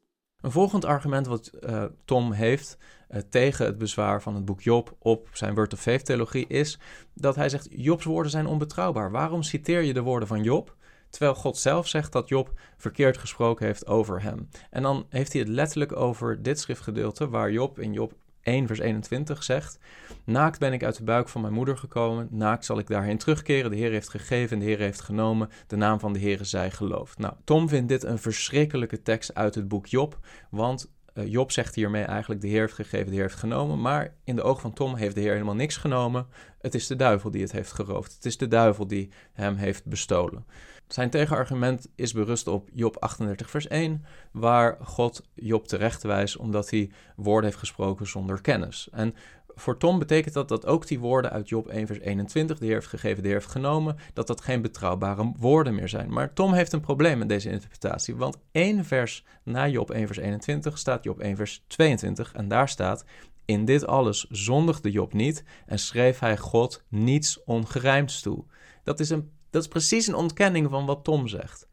Een 0.40 0.50
volgend 0.50 0.84
argument 0.84 1.26
wat 1.26 1.50
uh, 1.60 1.84
Tom 2.04 2.32
heeft 2.32 2.76
uh, 3.10 3.20
tegen 3.30 3.66
het 3.66 3.78
bezwaar 3.78 4.22
van 4.22 4.34
het 4.34 4.44
boek 4.44 4.60
Job 4.60 4.96
op 4.98 5.28
zijn 5.32 5.54
Word 5.54 5.72
of 5.72 5.80
Faith 5.80 6.04
theologie 6.04 6.46
is 6.46 6.78
dat 7.14 7.34
hij 7.34 7.48
zegt 7.48 7.68
Jobs 7.70 8.04
woorden 8.04 8.30
zijn 8.30 8.46
onbetrouwbaar. 8.46 9.10
Waarom 9.10 9.42
citeer 9.42 9.82
je 9.82 9.92
de 9.92 10.02
woorden 10.02 10.28
van 10.28 10.42
Job? 10.42 10.76
Terwijl 11.10 11.34
God 11.34 11.56
zelf 11.56 11.88
zegt 11.88 12.12
dat 12.12 12.28
Job 12.28 12.60
verkeerd 12.76 13.18
gesproken 13.18 13.66
heeft 13.66 13.86
over 13.86 14.22
hem. 14.22 14.48
En 14.70 14.82
dan 14.82 15.06
heeft 15.08 15.32
hij 15.32 15.40
het 15.40 15.50
letterlijk 15.50 15.96
over 15.96 16.42
dit 16.42 16.60
schriftgedeelte 16.60 17.28
waar 17.28 17.52
Job 17.52 17.78
in 17.78 17.92
Job 17.92 18.14
1 18.42 18.66
vers 18.66 18.78
21 18.78 19.42
zegt: 19.42 19.78
Naakt 20.24 20.58
ben 20.58 20.72
ik 20.72 20.84
uit 20.84 20.96
de 20.96 21.04
buik 21.04 21.28
van 21.28 21.40
mijn 21.40 21.52
moeder 21.52 21.78
gekomen, 21.78 22.28
naakt 22.30 22.64
zal 22.64 22.78
ik 22.78 22.86
daarheen 22.86 23.18
terugkeren. 23.18 23.70
De 23.70 23.76
Heer 23.76 23.90
heeft 23.90 24.08
gegeven 24.08 24.52
en 24.52 24.58
de 24.58 24.68
Heer 24.68 24.78
heeft 24.78 25.00
genomen. 25.00 25.48
De 25.66 25.76
naam 25.76 26.00
van 26.00 26.12
de 26.12 26.18
Heer 26.18 26.44
zij 26.44 26.70
geloofd. 26.70 27.18
Nou, 27.18 27.34
Tom 27.44 27.68
vindt 27.68 27.88
dit 27.88 28.02
een 28.02 28.18
verschrikkelijke 28.18 29.02
tekst 29.02 29.34
uit 29.34 29.54
het 29.54 29.68
boek 29.68 29.86
Job, 29.86 30.18
want 30.50 30.90
Job 31.26 31.52
zegt 31.52 31.74
hiermee 31.74 32.04
eigenlijk: 32.04 32.40
de 32.40 32.48
Heer 32.48 32.60
heeft 32.60 32.74
gegeven, 32.74 33.06
de 33.06 33.12
Heer 33.12 33.22
heeft 33.22 33.34
genomen. 33.34 33.80
Maar 33.80 34.14
in 34.24 34.36
de 34.36 34.42
oog 34.42 34.60
van 34.60 34.72
Tom 34.72 34.94
heeft 34.94 35.14
de 35.14 35.20
Heer 35.20 35.32
helemaal 35.32 35.54
niks 35.54 35.76
genomen. 35.76 36.26
Het 36.60 36.74
is 36.74 36.86
de 36.86 36.96
duivel 36.96 37.30
die 37.30 37.42
het 37.42 37.52
heeft 37.52 37.72
geroofd. 37.72 38.14
Het 38.14 38.24
is 38.24 38.36
de 38.36 38.48
duivel 38.48 38.86
die 38.86 39.10
hem 39.32 39.56
heeft 39.56 39.84
bestolen. 39.84 40.44
Zijn 40.88 41.10
tegenargument 41.10 41.88
is 41.94 42.12
berust 42.12 42.46
op 42.46 42.68
Job 42.72 42.96
38, 42.96 43.50
vers 43.50 43.66
1, 43.66 44.04
waar 44.32 44.78
God 44.82 45.22
Job 45.34 45.66
terecht 45.66 46.02
wijst 46.02 46.36
omdat 46.36 46.70
hij 46.70 46.90
woorden 47.16 47.44
heeft 47.44 47.58
gesproken 47.58 48.06
zonder 48.06 48.40
kennis. 48.40 48.88
En 48.92 49.14
voor 49.58 49.78
Tom 49.78 49.98
betekent 49.98 50.34
dat 50.34 50.48
dat 50.48 50.66
ook 50.66 50.86
die 50.86 50.98
woorden 50.98 51.30
uit 51.30 51.48
Job 51.48 51.68
1, 51.68 51.86
vers 51.86 51.98
21, 51.98 52.58
de 52.58 52.64
Heer 52.64 52.74
heeft 52.74 52.86
gegeven, 52.86 53.22
de 53.22 53.28
Heer 53.28 53.36
heeft 53.36 53.50
genomen, 53.50 53.96
dat 54.12 54.26
dat 54.26 54.40
geen 54.40 54.62
betrouwbare 54.62 55.32
woorden 55.36 55.74
meer 55.74 55.88
zijn. 55.88 56.12
Maar 56.12 56.32
Tom 56.32 56.52
heeft 56.52 56.72
een 56.72 56.80
probleem 56.80 57.18
met 57.18 57.28
deze 57.28 57.50
interpretatie, 57.50 58.16
want 58.16 58.38
één 58.52 58.84
vers 58.84 59.24
na 59.42 59.68
Job 59.68 59.90
1, 59.90 60.06
vers 60.06 60.18
21 60.18 60.78
staat 60.78 61.04
Job 61.04 61.20
1, 61.20 61.36
vers 61.36 61.64
22 61.66 62.32
en 62.32 62.48
daar 62.48 62.68
staat, 62.68 63.04
in 63.44 63.64
dit 63.64 63.86
alles 63.86 64.26
zondigde 64.30 64.90
Job 64.90 65.12
niet 65.12 65.44
en 65.66 65.78
schreef 65.78 66.18
hij 66.18 66.36
God 66.36 66.84
niets 66.88 67.44
ongerijmds 67.44 68.20
toe. 68.20 68.44
Dat 68.82 69.00
is, 69.00 69.10
een, 69.10 69.30
dat 69.50 69.62
is 69.62 69.68
precies 69.68 70.06
een 70.06 70.14
ontkenning 70.14 70.70
van 70.70 70.86
wat 70.86 71.04
Tom 71.04 71.28
zegt. 71.28 71.68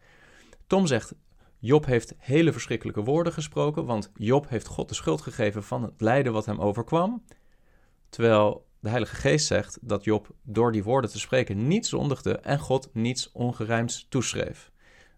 Tom 0.68 0.88
zegt, 0.88 1.14
Job 1.60 1.86
heeft 1.86 2.14
hele 2.18 2.52
verschrikkelijke 2.52 3.04
woorden 3.04 3.34
gesproken, 3.34 3.86
want 3.86 4.12
Job 4.14 4.50
heeft 4.50 4.68
God 4.68 4.90
de 4.90 4.96
schuld 4.96 5.22
gegeven 5.22 5.64
van 5.64 5.84
het 5.84 6.02
lijden 6.02 6.34
wat 6.34 6.46
hem 6.46 6.60
overkwam. 6.60 7.24
Terwijl 8.16 8.66
de 8.80 8.90
Heilige 8.90 9.16
Geest 9.16 9.48
zegt 9.48 9.78
dat 9.82 10.04
Job 10.04 10.28
door 10.44 10.72
die 10.72 10.84
woorden 10.84 11.10
te 11.10 11.20
spreken 11.20 11.68
niet 11.68 11.86
zondigde 11.86 12.38
en 12.38 12.60
God 12.60 12.90
niets 12.94 13.32
ongerijmds 13.32 14.06
toeschreef. 14.10 14.72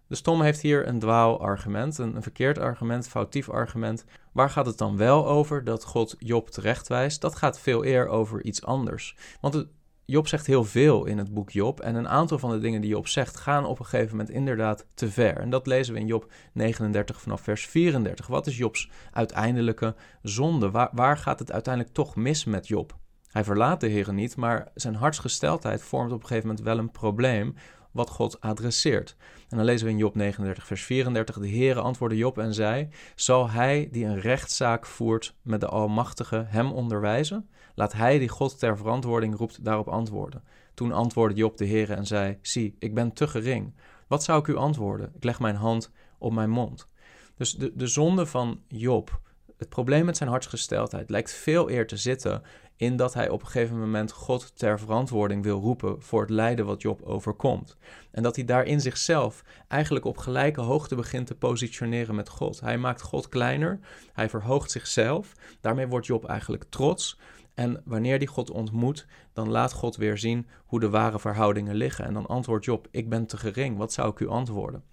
Dus 0.07 0.21
Tom 0.21 0.41
heeft 0.41 0.61
hier 0.61 0.87
een 0.87 0.99
dwaalargument, 0.99 1.97
een, 1.97 2.15
een 2.15 2.21
verkeerd 2.21 2.57
argument, 2.57 3.07
foutief 3.07 3.49
argument. 3.49 4.05
Waar 4.31 4.49
gaat 4.49 4.65
het 4.65 4.77
dan 4.77 4.97
wel 4.97 5.27
over 5.27 5.63
dat 5.63 5.83
God 5.83 6.15
Job 6.19 6.49
terechtwijst? 6.49 7.21
Dat 7.21 7.35
gaat 7.35 7.59
veel 7.59 7.85
eer 7.85 8.07
over 8.07 8.43
iets 8.43 8.63
anders. 8.63 9.15
Want 9.41 9.65
Job 10.09 10.27
zegt 10.27 10.45
heel 10.47 10.63
veel 10.63 11.05
in 11.05 11.17
het 11.17 11.33
boek 11.33 11.49
Job. 11.49 11.79
En 11.79 11.95
een 11.95 12.07
aantal 12.07 12.39
van 12.39 12.49
de 12.49 12.59
dingen 12.59 12.81
die 12.81 12.89
Job 12.89 13.07
zegt 13.07 13.37
gaan 13.37 13.65
op 13.65 13.79
een 13.79 13.85
gegeven 13.85 14.11
moment 14.11 14.29
inderdaad 14.29 14.87
te 14.93 15.11
ver. 15.11 15.37
En 15.37 15.49
dat 15.49 15.67
lezen 15.67 15.93
we 15.93 15.99
in 15.99 16.07
Job 16.07 16.31
39 16.53 17.21
vanaf 17.21 17.41
vers 17.41 17.65
34. 17.65 18.27
Wat 18.27 18.47
is 18.47 18.57
Jobs 18.57 18.89
uiteindelijke 19.11 19.95
zonde? 20.21 20.71
Waar, 20.91 21.17
gaat 21.17 21.39
het 21.39 21.51
uiteindelijk 21.51 21.93
toch 21.93 22.15
mis 22.15 22.45
met 22.45 22.67
Job? 22.67 22.97
Hij 23.27 23.43
verlaat 23.43 23.79
de 23.79 23.87
Heer 23.87 24.13
niet, 24.13 24.35
maar 24.35 24.71
zijn 24.73 24.95
hartsgesteldheid 24.95 25.81
vormt 25.81 26.11
op 26.11 26.21
een 26.21 26.27
gegeven 26.27 26.47
moment 26.47 26.65
wel 26.65 26.77
een 26.77 26.91
probleem 26.91 27.55
wat 27.97 28.09
God 28.09 28.41
adresseert. 28.41 29.15
En 29.49 29.57
dan 29.57 29.65
lezen 29.65 29.85
we 29.85 29.91
in 29.91 29.97
Job 29.97 30.15
39, 30.15 30.67
vers 30.67 30.83
34. 30.83 31.39
De 31.39 31.49
Heere 31.49 31.79
antwoordde 31.79 32.17
Job 32.17 32.37
en 32.37 32.53
zei: 32.53 32.89
Zal 33.15 33.49
hij 33.49 33.89
die 33.91 34.05
een 34.05 34.19
rechtszaak 34.19 34.85
voert 34.85 35.35
met 35.41 35.59
de 35.59 35.67
Almachtige 35.67 36.45
hem 36.47 36.71
onderwijzen? 36.71 37.49
Laat 37.75 37.93
hij 37.93 38.19
die 38.19 38.29
God 38.29 38.59
ter 38.59 38.77
verantwoording 38.77 39.37
roept 39.37 39.63
daarop 39.63 39.87
antwoorden. 39.87 40.43
Toen 40.73 40.91
antwoordde 40.91 41.37
Job 41.37 41.57
de 41.57 41.67
Heere 41.67 41.93
en 41.93 42.05
zei: 42.05 42.37
Zie, 42.41 42.75
ik 42.79 42.93
ben 42.93 43.13
te 43.13 43.27
gering. 43.27 43.73
Wat 44.07 44.23
zou 44.23 44.39
ik 44.39 44.47
u 44.47 44.55
antwoorden? 44.55 45.11
Ik 45.15 45.23
leg 45.23 45.39
mijn 45.39 45.55
hand 45.55 45.91
op 46.17 46.33
mijn 46.33 46.49
mond. 46.49 46.87
Dus 47.35 47.53
de, 47.53 47.71
de 47.75 47.87
zonde 47.87 48.25
van 48.25 48.61
Job, 48.67 49.19
het 49.57 49.69
probleem 49.69 50.05
met 50.05 50.17
zijn 50.17 50.29
hartsgesteldheid, 50.29 51.09
lijkt 51.09 51.33
veel 51.33 51.69
eer 51.69 51.87
te 51.87 51.97
zitten 51.97 52.41
in 52.77 52.95
dat 52.95 53.13
hij 53.13 53.29
op 53.29 53.41
een 53.41 53.47
gegeven 53.47 53.79
moment 53.79 54.11
God 54.11 54.57
ter 54.57 54.79
verantwoording 54.79 55.43
wil 55.43 55.59
roepen 55.59 56.01
voor 56.01 56.21
het 56.21 56.29
lijden 56.29 56.65
wat 56.65 56.81
Job 56.81 57.01
overkomt. 57.01 57.77
En 58.11 58.23
dat 58.23 58.35
hij 58.35 58.45
daarin 58.45 58.81
zichzelf 58.81 59.43
eigenlijk 59.67 60.05
op 60.05 60.17
gelijke 60.17 60.61
hoogte 60.61 60.95
begint 60.95 61.27
te 61.27 61.35
positioneren 61.35 62.15
met 62.15 62.29
God. 62.29 62.59
Hij 62.59 62.77
maakt 62.77 63.01
God 63.01 63.29
kleiner, 63.29 63.79
hij 64.13 64.29
verhoogt 64.29 64.71
zichzelf, 64.71 65.33
daarmee 65.61 65.87
wordt 65.87 66.05
Job 66.05 66.25
eigenlijk 66.25 66.63
trots. 66.69 67.19
En 67.53 67.81
wanneer 67.85 68.19
die 68.19 68.27
God 68.27 68.49
ontmoet, 68.49 69.07
dan 69.33 69.49
laat 69.49 69.73
God 69.73 69.95
weer 69.95 70.17
zien 70.17 70.47
hoe 70.65 70.79
de 70.79 70.89
ware 70.89 71.19
verhoudingen 71.19 71.75
liggen. 71.75 72.05
En 72.05 72.13
dan 72.13 72.25
antwoordt 72.25 72.65
Job: 72.65 72.87
Ik 72.91 73.09
ben 73.09 73.25
te 73.25 73.37
gering, 73.37 73.77
wat 73.77 73.93
zou 73.93 74.11
ik 74.11 74.19
u 74.19 74.27
antwoorden? 74.27 74.83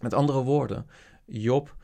Met 0.00 0.14
andere 0.14 0.42
woorden, 0.42 0.86
Job 1.26 1.76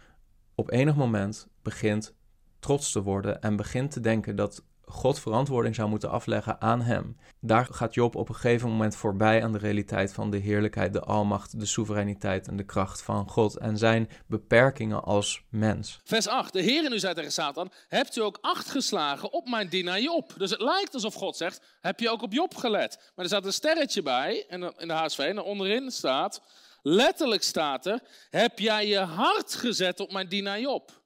op 0.54 0.70
enig 0.70 0.96
moment 0.96 1.48
begint 1.62 2.14
trots 2.58 2.92
te 2.92 3.02
worden 3.02 3.40
en 3.40 3.56
begint 3.56 3.90
te 3.90 4.00
denken 4.00 4.36
dat 4.36 4.64
God 4.86 5.20
verantwoording 5.20 5.74
zou 5.74 5.88
moeten 5.88 6.10
afleggen 6.10 6.60
aan 6.60 6.80
hem. 6.80 7.16
Daar 7.40 7.66
gaat 7.70 7.94
Job 7.94 8.14
op 8.16 8.28
een 8.28 8.34
gegeven 8.34 8.68
moment 8.68 8.96
voorbij 8.96 9.42
aan 9.42 9.52
de 9.52 9.58
realiteit 9.58 10.12
van 10.12 10.30
de 10.30 10.36
heerlijkheid, 10.36 10.92
de 10.92 11.00
almacht, 11.00 11.60
de 11.60 11.66
soevereiniteit 11.66 12.48
en 12.48 12.56
de 12.56 12.64
kracht 12.64 13.02
van 13.02 13.28
God 13.28 13.56
en 13.56 13.78
zijn 13.78 14.08
beperkingen 14.26 15.02
als 15.02 15.42
mens. 15.48 16.00
Vers 16.04 16.28
8. 16.28 16.52
De 16.52 16.62
Heer 16.62 16.90
nu 16.90 16.98
zei 16.98 17.14
tegen 17.14 17.32
Satan, 17.32 17.72
hebt 17.88 18.16
u 18.16 18.20
ook 18.20 18.38
acht 18.40 18.70
geslagen 18.70 19.32
op 19.32 19.48
mijn 19.48 19.68
dienaar 19.68 20.00
Job? 20.00 20.34
Dus 20.38 20.50
het 20.50 20.60
lijkt 20.60 20.94
alsof 20.94 21.14
God 21.14 21.36
zegt, 21.36 21.60
heb 21.80 22.00
je 22.00 22.10
ook 22.10 22.22
op 22.22 22.32
Job 22.32 22.54
gelet? 22.54 22.96
Maar 22.98 23.24
er 23.24 23.30
staat 23.30 23.44
een 23.44 23.52
sterretje 23.52 24.02
bij 24.02 24.46
en 24.48 24.74
in 24.78 24.88
de 24.88 24.94
HSV 24.94 25.18
en 25.18 25.42
onderin 25.42 25.90
staat, 25.90 26.42
letterlijk 26.82 27.42
staat 27.42 27.86
er, 27.86 28.00
heb 28.30 28.58
jij 28.58 28.86
je 28.86 28.98
hart 28.98 29.54
gezet 29.54 30.00
op 30.00 30.12
mijn 30.12 30.28
dienaar 30.28 30.60
Job? 30.60 31.02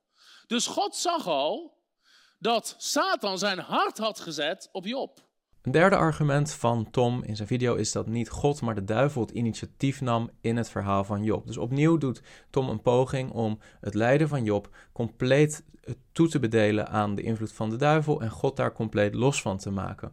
Dus 0.46 0.66
God 0.66 0.96
zag 0.96 1.26
al 1.26 1.77
dat 2.38 2.74
Satan 2.78 3.38
zijn 3.38 3.58
hart 3.58 3.98
had 3.98 4.20
gezet 4.20 4.68
op 4.72 4.86
Job. 4.86 5.26
Een 5.62 5.72
derde 5.72 5.96
argument 5.96 6.52
van 6.52 6.90
Tom 6.90 7.22
in 7.22 7.36
zijn 7.36 7.48
video 7.48 7.74
is 7.74 7.92
dat 7.92 8.06
niet 8.06 8.28
God, 8.28 8.60
maar 8.60 8.74
de 8.74 8.84
duivel 8.84 9.20
het 9.20 9.30
initiatief 9.30 10.00
nam 10.00 10.30
in 10.40 10.56
het 10.56 10.70
verhaal 10.70 11.04
van 11.04 11.24
Job. 11.24 11.46
Dus 11.46 11.56
opnieuw 11.56 11.98
doet 11.98 12.22
Tom 12.50 12.68
een 12.68 12.82
poging 12.82 13.30
om 13.30 13.58
het 13.80 13.94
lijden 13.94 14.28
van 14.28 14.44
Job 14.44 14.76
compleet 14.92 15.64
toe 16.12 16.28
te 16.28 16.38
bedelen 16.38 16.88
aan 16.88 17.14
de 17.14 17.22
invloed 17.22 17.52
van 17.52 17.70
de 17.70 17.76
duivel 17.76 18.20
en 18.20 18.30
God 18.30 18.56
daar 18.56 18.72
compleet 18.72 19.14
los 19.14 19.42
van 19.42 19.58
te 19.58 19.70
maken. 19.70 20.12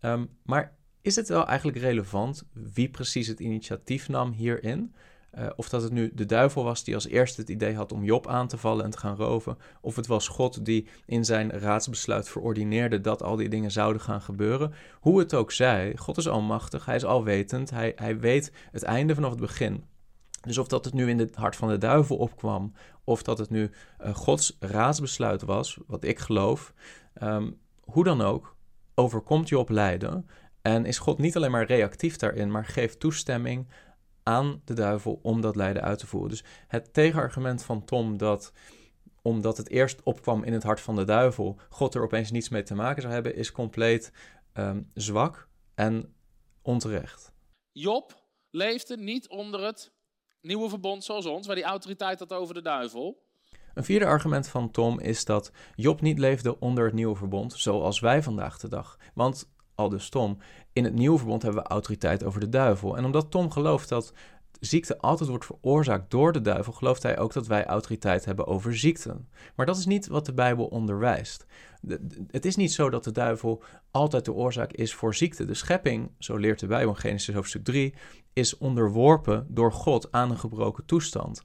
Ehm, 0.00 0.26
maar 0.42 0.76
is 1.02 1.16
het 1.16 1.28
wel 1.28 1.46
eigenlijk 1.46 1.78
relevant 1.78 2.42
wie 2.52 2.88
precies 2.88 3.26
het 3.26 3.40
initiatief 3.40 4.08
nam 4.08 4.32
hierin? 4.32 4.94
Uh, 5.38 5.46
of 5.56 5.68
dat 5.68 5.82
het 5.82 5.92
nu 5.92 6.10
de 6.14 6.26
duivel 6.26 6.64
was 6.64 6.84
die 6.84 6.94
als 6.94 7.06
eerste 7.06 7.40
het 7.40 7.50
idee 7.50 7.74
had 7.74 7.92
om 7.92 8.04
Job 8.04 8.26
aan 8.26 8.48
te 8.48 8.56
vallen 8.56 8.84
en 8.84 8.90
te 8.90 8.98
gaan 8.98 9.16
roven. 9.16 9.58
Of 9.80 9.96
het 9.96 10.06
was 10.06 10.28
God 10.28 10.64
die 10.64 10.88
in 11.06 11.24
zijn 11.24 11.50
raadsbesluit 11.50 12.28
verordineerde 12.28 13.00
dat 13.00 13.22
al 13.22 13.36
die 13.36 13.48
dingen 13.48 13.70
zouden 13.70 14.02
gaan 14.02 14.20
gebeuren. 14.20 14.72
Hoe 15.00 15.18
het 15.18 15.34
ook 15.34 15.52
zij, 15.52 15.96
God 15.96 16.16
is 16.16 16.28
almachtig, 16.28 16.84
hij 16.84 16.96
is 16.96 17.04
alwetend, 17.04 17.70
hij, 17.70 17.92
hij 17.96 18.18
weet 18.18 18.52
het 18.72 18.82
einde 18.82 19.14
vanaf 19.14 19.30
het 19.30 19.40
begin. 19.40 19.84
Dus 20.40 20.58
of 20.58 20.68
dat 20.68 20.84
het 20.84 20.94
nu 20.94 21.08
in 21.08 21.18
het 21.18 21.36
hart 21.36 21.56
van 21.56 21.68
de 21.68 21.78
duivel 21.78 22.16
opkwam, 22.16 22.72
of 23.04 23.22
dat 23.22 23.38
het 23.38 23.50
nu 23.50 23.70
uh, 24.00 24.14
Gods 24.14 24.56
raadsbesluit 24.60 25.42
was, 25.42 25.78
wat 25.86 26.04
ik 26.04 26.18
geloof, 26.18 26.74
um, 27.22 27.58
hoe 27.80 28.04
dan 28.04 28.20
ook, 28.20 28.56
overkomt 28.94 29.48
Job 29.48 29.68
lijden. 29.68 30.28
En 30.62 30.84
is 30.84 30.98
God 30.98 31.18
niet 31.18 31.36
alleen 31.36 31.50
maar 31.50 31.66
reactief 31.66 32.16
daarin, 32.16 32.50
maar 32.50 32.64
geeft 32.64 33.00
toestemming 33.00 33.66
aan 34.30 34.62
de 34.64 34.74
duivel 34.74 35.18
om 35.22 35.40
dat 35.40 35.56
lijden 35.56 35.82
uit 35.82 35.98
te 35.98 36.06
voeren. 36.06 36.30
Dus 36.30 36.44
het 36.68 36.92
tegenargument 36.94 37.62
van 37.62 37.84
Tom 37.84 38.16
dat 38.16 38.52
omdat 39.22 39.56
het 39.56 39.68
eerst 39.68 40.02
opkwam 40.02 40.44
in 40.44 40.52
het 40.52 40.62
hart 40.62 40.80
van 40.80 40.96
de 40.96 41.04
duivel, 41.04 41.58
God 41.68 41.94
er 41.94 42.02
opeens 42.02 42.30
niets 42.30 42.48
mee 42.48 42.62
te 42.62 42.74
maken 42.74 43.02
zou 43.02 43.14
hebben, 43.14 43.34
is 43.34 43.52
compleet 43.52 44.12
um, 44.54 44.90
zwak 44.94 45.48
en 45.74 46.14
onterecht. 46.62 47.32
Job 47.72 48.24
leefde 48.50 48.96
niet 48.96 49.28
onder 49.28 49.64
het 49.64 49.92
nieuwe 50.40 50.68
verbond 50.68 51.04
zoals 51.04 51.26
ons, 51.26 51.46
waar 51.46 51.56
die 51.56 51.64
autoriteit 51.64 52.18
had 52.18 52.32
over 52.32 52.54
de 52.54 52.62
duivel. 52.62 53.28
Een 53.74 53.84
vierde 53.84 54.06
argument 54.06 54.48
van 54.48 54.70
Tom 54.70 55.00
is 55.00 55.24
dat 55.24 55.52
Job 55.74 56.00
niet 56.00 56.18
leefde 56.18 56.58
onder 56.58 56.84
het 56.84 56.94
nieuwe 56.94 57.16
verbond 57.16 57.52
zoals 57.52 58.00
wij 58.00 58.22
vandaag 58.22 58.58
de 58.58 58.68
dag. 58.68 58.98
Want 59.14 59.50
al 59.80 59.88
dus 59.88 60.08
Tom, 60.08 60.38
in 60.72 60.84
het 60.84 60.94
nieuwe 60.94 61.18
verbond 61.18 61.42
hebben 61.42 61.62
we 61.62 61.68
autoriteit 61.68 62.24
over 62.24 62.40
de 62.40 62.48
duivel. 62.48 62.96
En 62.96 63.04
omdat 63.04 63.30
Tom 63.30 63.50
gelooft 63.50 63.88
dat 63.88 64.12
ziekte 64.60 64.98
altijd 64.98 65.28
wordt 65.28 65.44
veroorzaakt 65.44 66.10
door 66.10 66.32
de 66.32 66.40
duivel, 66.40 66.72
gelooft 66.72 67.02
hij 67.02 67.18
ook 67.18 67.32
dat 67.32 67.46
wij 67.46 67.66
autoriteit 67.66 68.24
hebben 68.24 68.46
over 68.46 68.76
ziekten. 68.76 69.28
Maar 69.56 69.66
dat 69.66 69.76
is 69.76 69.86
niet 69.86 70.06
wat 70.06 70.26
de 70.26 70.34
Bijbel 70.34 70.66
onderwijst. 70.66 71.46
het 72.30 72.44
is 72.44 72.56
niet 72.56 72.72
zo 72.72 72.90
dat 72.90 73.04
de 73.04 73.12
duivel 73.12 73.62
altijd 73.90 74.24
de 74.24 74.32
oorzaak 74.32 74.72
is 74.72 74.94
voor 74.94 75.14
ziekte. 75.14 75.44
De 75.44 75.54
schepping, 75.54 76.10
zo 76.18 76.36
leert 76.36 76.60
de 76.60 76.66
Bijbel 76.66 76.94
in 76.94 77.00
Genesis 77.00 77.34
hoofdstuk 77.34 77.64
3, 77.64 77.94
is 78.32 78.58
onderworpen 78.58 79.46
door 79.48 79.72
God 79.72 80.12
aan 80.12 80.30
een 80.30 80.38
gebroken 80.38 80.84
toestand. 80.84 81.44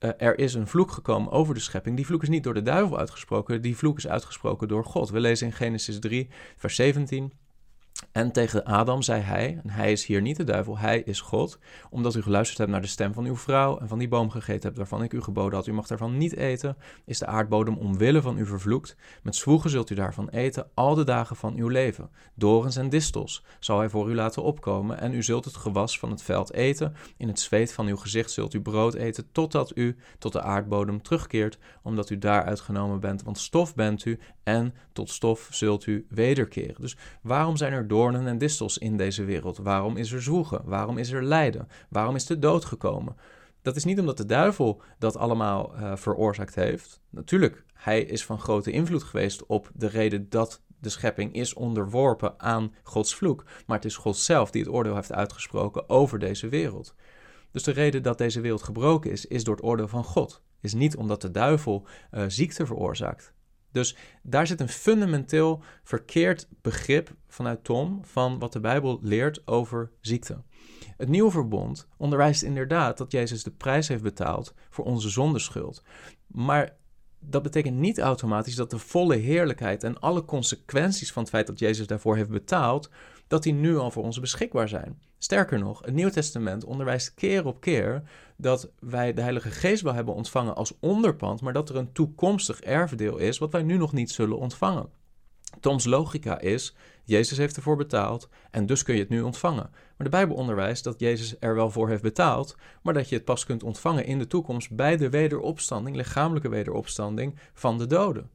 Uh, 0.00 0.10
er 0.16 0.38
is 0.38 0.54
een 0.54 0.66
vloek 0.66 0.90
gekomen 0.90 1.32
over 1.32 1.54
de 1.54 1.60
schepping. 1.60 1.96
Die 1.96 2.06
vloek 2.06 2.22
is 2.22 2.28
niet 2.28 2.44
door 2.44 2.54
de 2.54 2.62
duivel 2.62 2.98
uitgesproken, 2.98 3.62
die 3.62 3.76
vloek 3.76 3.96
is 3.96 4.08
uitgesproken 4.08 4.68
door 4.68 4.84
God. 4.84 5.10
We 5.10 5.20
lezen 5.20 5.46
in 5.46 5.52
Genesis 5.52 5.98
3, 5.98 6.28
vers 6.56 6.74
17. 6.74 7.32
En 8.12 8.32
tegen 8.32 8.64
Adam 8.64 9.02
zei 9.02 9.22
hij, 9.22 9.60
en 9.62 9.70
hij 9.70 9.92
is 9.92 10.06
hier 10.06 10.20
niet 10.20 10.36
de 10.36 10.44
duivel, 10.44 10.78
hij 10.78 11.00
is 11.00 11.20
God, 11.20 11.58
omdat 11.90 12.14
u 12.14 12.22
geluisterd 12.22 12.58
hebt 12.58 12.70
naar 12.70 12.80
de 12.80 12.86
stem 12.86 13.12
van 13.12 13.24
uw 13.24 13.36
vrouw 13.36 13.78
en 13.78 13.88
van 13.88 13.98
die 13.98 14.08
boom 14.08 14.30
gegeten 14.30 14.62
hebt 14.62 14.76
waarvan 14.76 15.02
ik 15.02 15.12
u 15.12 15.22
geboden 15.22 15.58
had, 15.58 15.66
u 15.66 15.72
mag 15.72 15.86
daarvan 15.86 16.16
niet 16.16 16.36
eten, 16.36 16.76
is 17.04 17.18
de 17.18 17.26
aardbodem 17.26 17.76
omwille 17.76 18.22
van 18.22 18.38
u 18.38 18.46
vervloekt. 18.46 18.96
Met 19.22 19.36
zwoegen 19.36 19.70
zult 19.70 19.90
u 19.90 19.94
daarvan 19.94 20.28
eten 20.28 20.70
al 20.74 20.94
de 20.94 21.04
dagen 21.04 21.36
van 21.36 21.54
uw 21.56 21.68
leven. 21.68 22.10
Dorens 22.34 22.76
en 22.76 22.88
distels 22.88 23.44
zal 23.58 23.78
hij 23.78 23.88
voor 23.88 24.10
u 24.10 24.14
laten 24.14 24.42
opkomen 24.42 24.98
en 25.00 25.14
u 25.14 25.22
zult 25.22 25.44
het 25.44 25.56
gewas 25.56 25.98
van 25.98 26.10
het 26.10 26.22
veld 26.22 26.52
eten. 26.52 26.94
In 27.16 27.28
het 27.28 27.40
zweet 27.40 27.72
van 27.72 27.86
uw 27.86 27.96
gezicht 27.96 28.30
zult 28.30 28.54
u 28.54 28.60
brood 28.60 28.94
eten 28.94 29.32
totdat 29.32 29.72
u 29.76 29.96
tot 30.18 30.32
de 30.32 30.42
aardbodem 30.42 31.02
terugkeert, 31.02 31.58
omdat 31.82 32.10
u 32.10 32.18
daaruit 32.18 32.60
genomen 32.60 33.00
bent, 33.00 33.22
want 33.22 33.38
stof 33.38 33.74
bent 33.74 34.04
u 34.04 34.18
en 34.42 34.74
tot 34.92 35.10
stof 35.10 35.48
zult 35.50 35.86
u 35.86 36.06
wederkeren. 36.08 36.80
Dus 36.80 36.96
waarom 37.22 37.56
zijn 37.56 37.72
er 37.72 37.87
doornen 37.88 38.26
en 38.26 38.38
distels 38.38 38.78
in 38.78 38.96
deze 38.96 39.24
wereld? 39.24 39.58
Waarom 39.58 39.96
is 39.96 40.12
er 40.12 40.22
zwoegen? 40.22 40.62
Waarom 40.64 40.98
is 40.98 41.10
er 41.10 41.24
lijden? 41.24 41.68
Waarom 41.88 42.14
is 42.14 42.26
de 42.26 42.38
dood 42.38 42.64
gekomen? 42.64 43.16
Dat 43.62 43.76
is 43.76 43.84
niet 43.84 44.00
omdat 44.00 44.16
de 44.16 44.26
duivel 44.26 44.82
dat 44.98 45.16
allemaal 45.16 45.74
uh, 45.74 45.96
veroorzaakt 45.96 46.54
heeft. 46.54 47.00
Natuurlijk, 47.10 47.64
hij 47.74 48.02
is 48.02 48.24
van 48.24 48.40
grote 48.40 48.70
invloed 48.70 49.02
geweest 49.02 49.46
op 49.46 49.70
de 49.74 49.86
reden 49.86 50.28
dat 50.28 50.62
de 50.80 50.88
schepping 50.88 51.34
is 51.34 51.54
onderworpen 51.54 52.40
aan 52.40 52.74
Gods 52.82 53.14
vloek. 53.14 53.44
Maar 53.66 53.76
het 53.76 53.86
is 53.86 53.96
God 53.96 54.16
zelf 54.16 54.50
die 54.50 54.62
het 54.62 54.72
oordeel 54.72 54.94
heeft 54.94 55.12
uitgesproken 55.12 55.88
over 55.88 56.18
deze 56.18 56.48
wereld. 56.48 56.94
Dus 57.50 57.62
de 57.62 57.70
reden 57.70 58.02
dat 58.02 58.18
deze 58.18 58.40
wereld 58.40 58.62
gebroken 58.62 59.10
is, 59.10 59.26
is 59.26 59.44
door 59.44 59.54
het 59.54 59.64
oordeel 59.64 59.88
van 59.88 60.04
God. 60.04 60.42
Is 60.60 60.74
niet 60.74 60.96
omdat 60.96 61.22
de 61.22 61.30
duivel 61.30 61.86
uh, 62.12 62.24
ziekte 62.26 62.66
veroorzaakt. 62.66 63.32
Dus 63.72 63.96
daar 64.22 64.46
zit 64.46 64.60
een 64.60 64.68
fundamenteel 64.68 65.62
verkeerd 65.82 66.48
begrip 66.62 67.14
vanuit 67.28 67.64
Tom 67.64 68.00
van 68.04 68.38
wat 68.38 68.52
de 68.52 68.60
Bijbel 68.60 68.98
leert 69.02 69.46
over 69.46 69.90
ziekte. 70.00 70.42
Het 70.96 71.08
nieuwe 71.08 71.30
verbond 71.30 71.88
onderwijst 71.96 72.42
inderdaad 72.42 72.98
dat 72.98 73.12
Jezus 73.12 73.42
de 73.42 73.50
prijs 73.50 73.88
heeft 73.88 74.02
betaald 74.02 74.54
voor 74.70 74.84
onze 74.84 75.08
zondeschuld. 75.08 75.82
Maar 76.26 76.76
dat 77.20 77.42
betekent 77.42 77.76
niet 77.76 77.98
automatisch 77.98 78.54
dat 78.54 78.70
de 78.70 78.78
volle 78.78 79.16
heerlijkheid 79.16 79.84
en 79.84 80.00
alle 80.00 80.24
consequenties 80.24 81.12
van 81.12 81.22
het 81.22 81.30
feit 81.30 81.46
dat 81.46 81.58
Jezus 81.58 81.86
daarvoor 81.86 82.16
heeft 82.16 82.30
betaald, 82.30 82.90
dat 83.28 83.42
die 83.42 83.52
nu 83.52 83.76
al 83.76 83.90
voor 83.90 84.02
ons 84.04 84.20
beschikbaar 84.20 84.68
zijn. 84.68 85.00
Sterker 85.18 85.58
nog, 85.58 85.84
het 85.84 85.94
Nieuw 85.94 86.10
Testament 86.10 86.64
onderwijst 86.64 87.14
keer 87.14 87.46
op 87.46 87.60
keer 87.60 88.02
dat 88.36 88.70
wij 88.78 89.12
de 89.12 89.20
Heilige 89.20 89.50
Geest 89.50 89.82
wel 89.82 89.94
hebben 89.94 90.14
ontvangen 90.14 90.56
als 90.56 90.74
onderpand, 90.80 91.40
maar 91.40 91.52
dat 91.52 91.68
er 91.68 91.76
een 91.76 91.92
toekomstig 91.92 92.60
erfdeel 92.60 93.16
is 93.16 93.38
wat 93.38 93.52
wij 93.52 93.62
nu 93.62 93.76
nog 93.76 93.92
niet 93.92 94.10
zullen 94.10 94.38
ontvangen. 94.38 94.90
Toms 95.60 95.84
logica 95.84 96.40
is: 96.40 96.76
Jezus 97.04 97.38
heeft 97.38 97.56
ervoor 97.56 97.76
betaald 97.76 98.28
en 98.50 98.66
dus 98.66 98.82
kun 98.82 98.94
je 98.94 99.00
het 99.00 99.08
nu 99.08 99.20
ontvangen. 99.20 99.70
Maar 99.70 100.06
de 100.06 100.16
Bijbel 100.16 100.36
onderwijst 100.36 100.84
dat 100.84 101.00
Jezus 101.00 101.36
er 101.40 101.54
wel 101.54 101.70
voor 101.70 101.88
heeft 101.88 102.02
betaald, 102.02 102.56
maar 102.82 102.94
dat 102.94 103.08
je 103.08 103.14
het 103.14 103.24
pas 103.24 103.44
kunt 103.44 103.62
ontvangen 103.62 104.04
in 104.04 104.18
de 104.18 104.26
toekomst 104.26 104.76
bij 104.76 104.96
de 104.96 105.10
wederopstanding, 105.10 105.96
lichamelijke 105.96 106.48
wederopstanding 106.48 107.38
van 107.52 107.78
de 107.78 107.86
doden. 107.86 108.30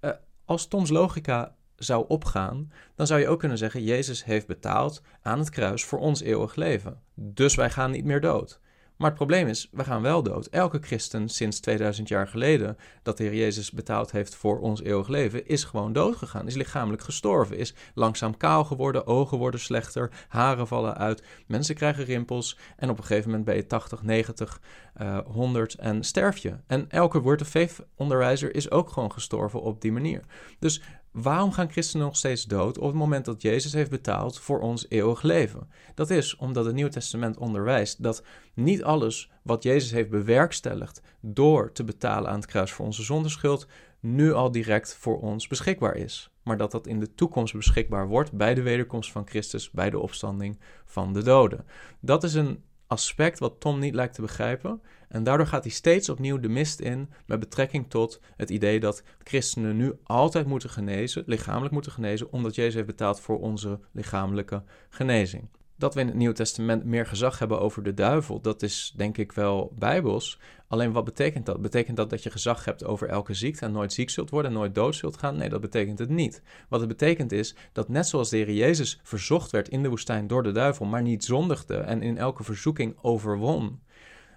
Uh, 0.00 0.10
als 0.44 0.66
Toms 0.68 0.90
logica 0.90 1.54
zou 1.76 2.04
opgaan, 2.08 2.72
dan 2.94 3.06
zou 3.06 3.20
je 3.20 3.28
ook 3.28 3.38
kunnen 3.38 3.58
zeggen: 3.58 3.82
Jezus 3.82 4.24
heeft 4.24 4.46
betaald 4.46 5.02
aan 5.22 5.38
het 5.38 5.50
kruis 5.50 5.84
voor 5.84 5.98
ons 5.98 6.20
eeuwig 6.20 6.54
leven. 6.54 7.00
Dus 7.14 7.54
wij 7.54 7.70
gaan 7.70 7.90
niet 7.90 8.04
meer 8.04 8.20
dood. 8.20 8.60
Maar 8.96 9.08
het 9.08 9.16
probleem 9.16 9.46
is, 9.46 9.68
we 9.72 9.84
gaan 9.84 10.02
wel 10.02 10.22
dood. 10.22 10.46
Elke 10.46 10.78
christen 10.80 11.28
sinds 11.28 11.60
2000 11.60 12.08
jaar 12.08 12.28
geleden 12.28 12.76
dat 13.02 13.16
de 13.16 13.24
Heer 13.24 13.34
Jezus 13.34 13.70
betaald 13.70 14.10
heeft 14.10 14.34
voor 14.34 14.60
ons 14.60 14.82
eeuwig 14.82 15.08
leven, 15.08 15.46
is 15.46 15.64
gewoon 15.64 15.92
dood 15.92 16.16
gegaan. 16.16 16.46
Is 16.46 16.54
lichamelijk 16.54 17.02
gestorven. 17.02 17.58
Is 17.58 17.74
langzaam 17.94 18.36
kaal 18.36 18.64
geworden, 18.64 19.06
ogen 19.06 19.38
worden 19.38 19.60
slechter, 19.60 20.10
haren 20.28 20.66
vallen 20.66 20.96
uit, 20.96 21.22
mensen 21.46 21.74
krijgen 21.74 22.04
rimpels. 22.04 22.58
En 22.76 22.90
op 22.90 22.98
een 22.98 23.04
gegeven 23.04 23.28
moment 23.30 23.46
ben 23.46 23.56
je 23.56 23.66
80, 23.66 24.02
90, 24.02 24.60
uh, 25.00 25.18
100 25.26 25.74
en 25.74 26.04
sterf 26.04 26.36
je. 26.36 26.56
En 26.66 26.90
elke 26.90 27.20
Word 27.20 27.40
of 27.40 27.48
Faith 27.48 27.86
onderwijzer 27.94 28.54
is 28.54 28.70
ook 28.70 28.90
gewoon 28.90 29.12
gestorven 29.12 29.62
op 29.62 29.80
die 29.80 29.92
manier. 29.92 30.24
Dus 30.58 30.82
waarom 31.22 31.52
gaan 31.52 31.70
christenen 31.70 32.06
nog 32.06 32.16
steeds 32.16 32.44
dood 32.44 32.78
op 32.78 32.86
het 32.86 32.94
moment 32.94 33.24
dat 33.24 33.42
Jezus 33.42 33.72
heeft 33.72 33.90
betaald 33.90 34.38
voor 34.38 34.60
ons 34.60 34.86
eeuwig 34.88 35.22
leven? 35.22 35.68
Dat 35.94 36.10
is 36.10 36.36
omdat 36.36 36.64
het 36.64 36.74
Nieuwe 36.74 36.90
Testament 36.90 37.36
onderwijst 37.36 38.02
dat 38.02 38.22
niet 38.54 38.82
alles 38.82 39.30
wat 39.42 39.62
Jezus 39.62 39.90
heeft 39.90 40.10
bewerkstelligd 40.10 41.02
door 41.20 41.72
te 41.72 41.84
betalen 41.84 42.30
aan 42.30 42.36
het 42.36 42.46
kruis 42.46 42.72
voor 42.72 42.84
onze 42.84 43.02
zondeschuld, 43.02 43.66
nu 44.00 44.32
al 44.32 44.50
direct 44.50 44.94
voor 44.94 45.20
ons 45.20 45.46
beschikbaar 45.46 45.96
is. 45.96 46.30
Maar 46.42 46.56
dat 46.56 46.70
dat 46.70 46.86
in 46.86 47.00
de 47.00 47.14
toekomst 47.14 47.54
beschikbaar 47.54 48.08
wordt 48.08 48.32
bij 48.32 48.54
de 48.54 48.62
wederkomst 48.62 49.12
van 49.12 49.28
Christus, 49.28 49.70
bij 49.70 49.90
de 49.90 49.98
opstanding 49.98 50.58
van 50.84 51.12
de 51.12 51.22
doden. 51.22 51.64
Dat 52.00 52.24
is 52.24 52.34
een 52.34 52.62
aspect 52.86 53.38
wat 53.38 53.60
Tom 53.60 53.78
niet 53.78 53.94
lijkt 53.94 54.14
te 54.14 54.20
begrijpen. 54.20 54.82
En 55.08 55.24
daardoor 55.24 55.46
gaat 55.46 55.62
hij 55.62 55.72
steeds 55.72 56.08
opnieuw 56.08 56.40
de 56.40 56.48
mist 56.48 56.80
in 56.80 57.10
met 57.26 57.40
betrekking 57.40 57.90
tot 57.90 58.20
het 58.36 58.50
idee 58.50 58.80
dat 58.80 59.02
christenen 59.24 59.76
nu 59.76 59.92
altijd 60.02 60.46
moeten 60.46 60.70
genezen, 60.70 61.22
lichamelijk 61.26 61.72
moeten 61.72 61.92
genezen, 61.92 62.32
omdat 62.32 62.54
Jezus 62.54 62.74
heeft 62.74 62.86
betaald 62.86 63.20
voor 63.20 63.40
onze 63.40 63.80
lichamelijke 63.92 64.62
genezing 64.88 65.48
dat 65.76 65.94
we 65.94 66.00
in 66.00 66.06
het 66.06 66.16
Nieuwe 66.16 66.34
Testament 66.34 66.84
meer 66.84 67.06
gezag 67.06 67.38
hebben 67.38 67.60
over 67.60 67.82
de 67.82 67.94
duivel, 67.94 68.40
dat 68.40 68.62
is 68.62 68.92
denk 68.96 69.18
ik 69.18 69.32
wel 69.32 69.72
bijbels. 69.78 70.38
Alleen 70.68 70.92
wat 70.92 71.04
betekent 71.04 71.46
dat? 71.46 71.60
Betekent 71.60 71.96
dat 71.96 72.10
dat 72.10 72.22
je 72.22 72.30
gezag 72.30 72.64
hebt 72.64 72.84
over 72.84 73.08
elke 73.08 73.34
ziekte 73.34 73.64
en 73.64 73.72
nooit 73.72 73.92
ziek 73.92 74.10
zult 74.10 74.30
worden 74.30 74.50
en 74.50 74.56
nooit 74.56 74.74
dood 74.74 74.94
zult 74.94 75.16
gaan? 75.16 75.36
Nee, 75.36 75.48
dat 75.48 75.60
betekent 75.60 75.98
het 75.98 76.08
niet. 76.08 76.42
Wat 76.68 76.80
het 76.80 76.88
betekent 76.88 77.32
is 77.32 77.54
dat 77.72 77.88
net 77.88 78.06
zoals 78.06 78.30
de 78.30 78.36
Heer 78.36 78.52
Jezus 78.52 79.00
verzocht 79.02 79.50
werd 79.50 79.68
in 79.68 79.82
de 79.82 79.88
woestijn 79.88 80.26
door 80.26 80.42
de 80.42 80.52
duivel, 80.52 80.86
maar 80.86 81.02
niet 81.02 81.24
zondigde 81.24 81.76
en 81.76 82.02
in 82.02 82.18
elke 82.18 82.44
verzoeking 82.44 82.96
overwon, 83.02 83.80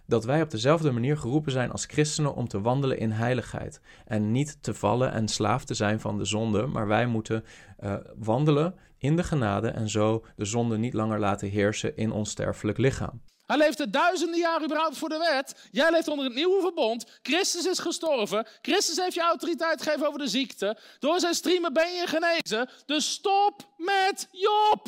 dat 0.09 0.25
wij 0.25 0.41
op 0.41 0.51
dezelfde 0.51 0.91
manier 0.91 1.17
geroepen 1.17 1.51
zijn 1.51 1.71
als 1.71 1.85
christenen 1.85 2.35
om 2.35 2.47
te 2.47 2.61
wandelen 2.61 2.97
in 2.97 3.11
heiligheid. 3.11 3.81
En 4.05 4.31
niet 4.31 4.57
te 4.61 4.73
vallen 4.73 5.11
en 5.11 5.27
slaaf 5.27 5.65
te 5.65 5.73
zijn 5.73 5.99
van 5.99 6.17
de 6.17 6.25
zonde, 6.25 6.65
maar 6.65 6.87
wij 6.87 7.05
moeten 7.05 7.45
uh, 7.79 7.95
wandelen 8.15 8.75
in 8.97 9.15
de 9.15 9.23
genade 9.23 9.67
en 9.67 9.89
zo 9.89 10.25
de 10.35 10.45
zonde 10.45 10.77
niet 10.77 10.93
langer 10.93 11.19
laten 11.19 11.49
heersen 11.49 11.97
in 11.97 12.11
ons 12.11 12.29
sterfelijk 12.29 12.77
lichaam. 12.77 13.21
Hij 13.45 13.57
leefde 13.57 13.89
duizenden 13.89 14.39
jaar 14.39 14.63
überhaupt 14.63 14.97
voor 14.97 15.09
de 15.09 15.17
wet. 15.17 15.67
Jij 15.71 15.91
leeft 15.91 16.07
onder 16.07 16.25
het 16.25 16.33
nieuwe 16.35 16.61
verbond. 16.61 17.19
Christus 17.21 17.65
is 17.65 17.79
gestorven. 17.79 18.47
Christus 18.61 18.97
heeft 18.97 19.13
je 19.13 19.21
autoriteit 19.21 19.81
gegeven 19.81 20.07
over 20.07 20.19
de 20.19 20.27
ziekte. 20.27 20.77
Door 20.99 21.19
zijn 21.19 21.33
streamen 21.33 21.73
ben 21.73 21.93
je 21.93 22.07
genezen. 22.07 22.69
Dus 22.85 23.11
stop 23.11 23.73
met 23.77 24.27
Job. 24.31 24.87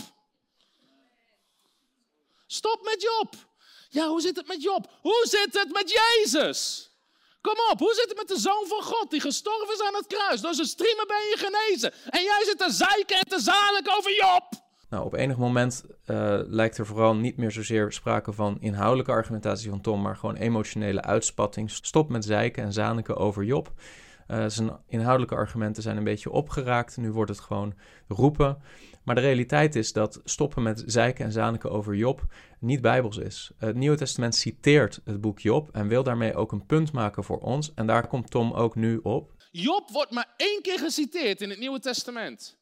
Stop 2.47 2.81
met 2.83 3.01
Job. 3.01 3.49
Ja, 3.93 4.07
hoe 4.07 4.21
zit 4.21 4.35
het 4.35 4.47
met 4.47 4.63
Job? 4.63 4.91
Hoe 5.01 5.25
zit 5.29 5.53
het 5.53 5.71
met 5.73 5.91
Jezus? 5.99 6.89
Kom 7.41 7.55
op, 7.71 7.79
hoe 7.79 7.93
zit 7.93 8.09
het 8.09 8.17
met 8.17 8.27
de 8.27 8.39
Zoon 8.39 8.65
van 8.67 8.83
God 8.83 9.11
die 9.11 9.19
gestorven 9.19 9.73
is 9.73 9.81
aan 9.81 9.93
het 9.93 10.07
kruis? 10.07 10.41
Door 10.41 10.53
zijn 10.53 10.67
streamen 10.67 11.07
ben 11.07 11.17
je 11.17 11.35
genezen. 11.37 11.93
En 12.09 12.23
jij 12.23 12.41
zit 12.45 12.57
te 12.57 12.71
zeiken 12.71 13.17
en 13.17 13.27
te 13.27 13.39
zalen 13.39 13.97
over 13.97 14.15
Job. 14.15 14.43
Nou, 14.89 15.05
op 15.05 15.13
enig 15.13 15.37
moment 15.37 15.83
uh, 16.07 16.39
lijkt 16.45 16.77
er 16.77 16.85
vooral 16.85 17.15
niet 17.15 17.37
meer 17.37 17.51
zozeer 17.51 17.91
sprake 17.91 18.33
van 18.33 18.57
inhoudelijke 18.59 19.11
argumentatie 19.11 19.69
van 19.69 19.81
Tom, 19.81 20.01
maar 20.01 20.15
gewoon 20.15 20.35
emotionele 20.35 21.01
uitspatting. 21.01 21.71
Stop 21.71 22.09
met 22.09 22.25
zeiken 22.25 22.63
en 22.63 22.73
zaniken 22.73 23.17
over 23.17 23.43
Job. 23.43 23.71
Uh, 24.27 24.45
zijn 24.47 24.77
inhoudelijke 24.87 25.35
argumenten 25.35 25.83
zijn 25.83 25.97
een 25.97 26.03
beetje 26.03 26.31
opgeraakt. 26.31 26.97
Nu 26.97 27.11
wordt 27.11 27.31
het 27.31 27.39
gewoon 27.39 27.73
roepen. 28.07 28.61
Maar 29.03 29.15
de 29.15 29.21
realiteit 29.21 29.75
is 29.75 29.93
dat 29.93 30.21
stoppen 30.23 30.63
met 30.63 30.83
zeiken 30.85 31.25
en 31.25 31.31
zaniken 31.31 31.71
over 31.71 31.95
Job 31.95 32.25
niet 32.59 32.81
bijbels 32.81 33.17
is. 33.17 33.51
Het 33.57 33.75
Nieuwe 33.75 33.97
Testament 33.97 34.35
citeert 34.35 34.99
het 35.05 35.21
boek 35.21 35.39
Job 35.39 35.69
en 35.71 35.87
wil 35.87 36.03
daarmee 36.03 36.35
ook 36.35 36.51
een 36.51 36.65
punt 36.65 36.91
maken 36.91 37.23
voor 37.23 37.39
ons. 37.39 37.73
En 37.75 37.87
daar 37.87 38.07
komt 38.07 38.31
Tom 38.31 38.53
ook 38.53 38.75
nu 38.75 38.97
op. 38.97 39.31
Job 39.51 39.89
wordt 39.89 40.11
maar 40.11 40.33
één 40.37 40.61
keer 40.61 40.79
geciteerd 40.79 41.41
in 41.41 41.49
het 41.49 41.59
Nieuwe 41.59 41.79
Testament. 41.79 42.59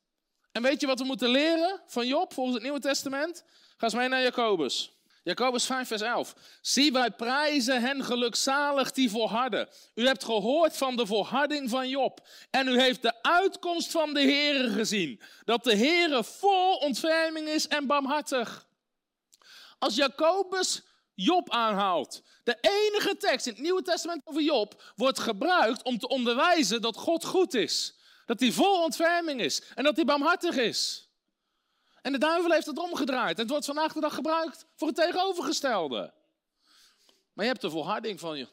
En 0.52 0.62
weet 0.62 0.82
je 0.82 0.88
wat 0.88 1.00
we 1.00 1.06
moeten 1.06 1.30
leren 1.30 1.82
van 1.86 2.08
Job 2.08 2.34
volgens 2.34 2.56
het 2.56 2.64
Nieuwe 2.64 2.80
Testament? 2.80 3.44
Ga 3.78 3.86
eens 3.86 3.94
mee 3.96 4.08
naar 4.08 4.22
Jacobus. 4.22 4.99
Jacobus 5.24 5.66
5, 5.66 5.88
vers 5.88 6.02
11. 6.02 6.36
Zie, 6.62 6.92
wij 6.92 7.12
prijzen 7.12 7.82
hen 7.82 8.04
gelukzalig 8.04 8.92
die 8.92 9.10
volharden. 9.10 9.70
U 9.96 10.06
hebt 10.06 10.24
gehoord 10.24 10.78
van 10.78 10.96
de 10.96 11.06
volharding 11.06 11.70
van 11.70 11.90
Job. 11.90 12.28
En 12.50 12.68
u 12.68 12.80
heeft 12.80 13.02
de 13.02 13.24
uitkomst 13.24 13.92
van 13.92 14.14
de 14.14 14.22
Heere 14.22 14.70
gezien. 14.70 15.22
Dat 15.46 15.64
de 15.64 15.76
Heere 15.76 16.24
vol 16.24 16.76
ontferming 16.76 17.48
is 17.48 17.68
en 17.68 17.88
barmhartig. 17.88 18.68
Als 19.80 19.96
Jacobus 19.96 20.82
Job 21.16 21.50
aanhaalt, 21.50 22.24
de 22.44 22.58
enige 22.62 23.18
tekst 23.18 23.46
in 23.46 23.54
het 23.54 23.62
Nieuwe 23.62 23.82
Testament 23.82 24.22
over 24.24 24.42
Job 24.42 24.84
wordt 24.96 25.20
gebruikt 25.20 25.84
om 25.84 25.98
te 25.98 26.08
onderwijzen 26.08 26.82
dat 26.82 26.98
God 26.98 27.26
goed 27.26 27.54
is. 27.54 27.98
Dat 28.26 28.40
hij 28.40 28.52
vol 28.52 28.84
ontferming 28.84 29.42
is 29.42 29.64
en 29.76 29.84
dat 29.84 29.96
hij 29.96 30.06
barmhartig 30.06 30.56
is. 30.56 31.09
En 32.02 32.12
de 32.12 32.18
duivel 32.18 32.52
heeft 32.52 32.66
het 32.66 32.78
omgedraaid. 32.78 33.36
En 33.36 33.42
het 33.42 33.50
wordt 33.50 33.66
vandaag 33.66 33.94
de 33.94 34.00
dag 34.00 34.14
gebruikt 34.14 34.66
voor 34.76 34.88
het 34.88 34.98
tegenovergestelde. 34.98 36.14
Maar 37.34 37.46
je 37.46 37.52
hebt 37.52 37.62
de 37.62 37.70
volharding 37.70 38.20
van 38.20 38.48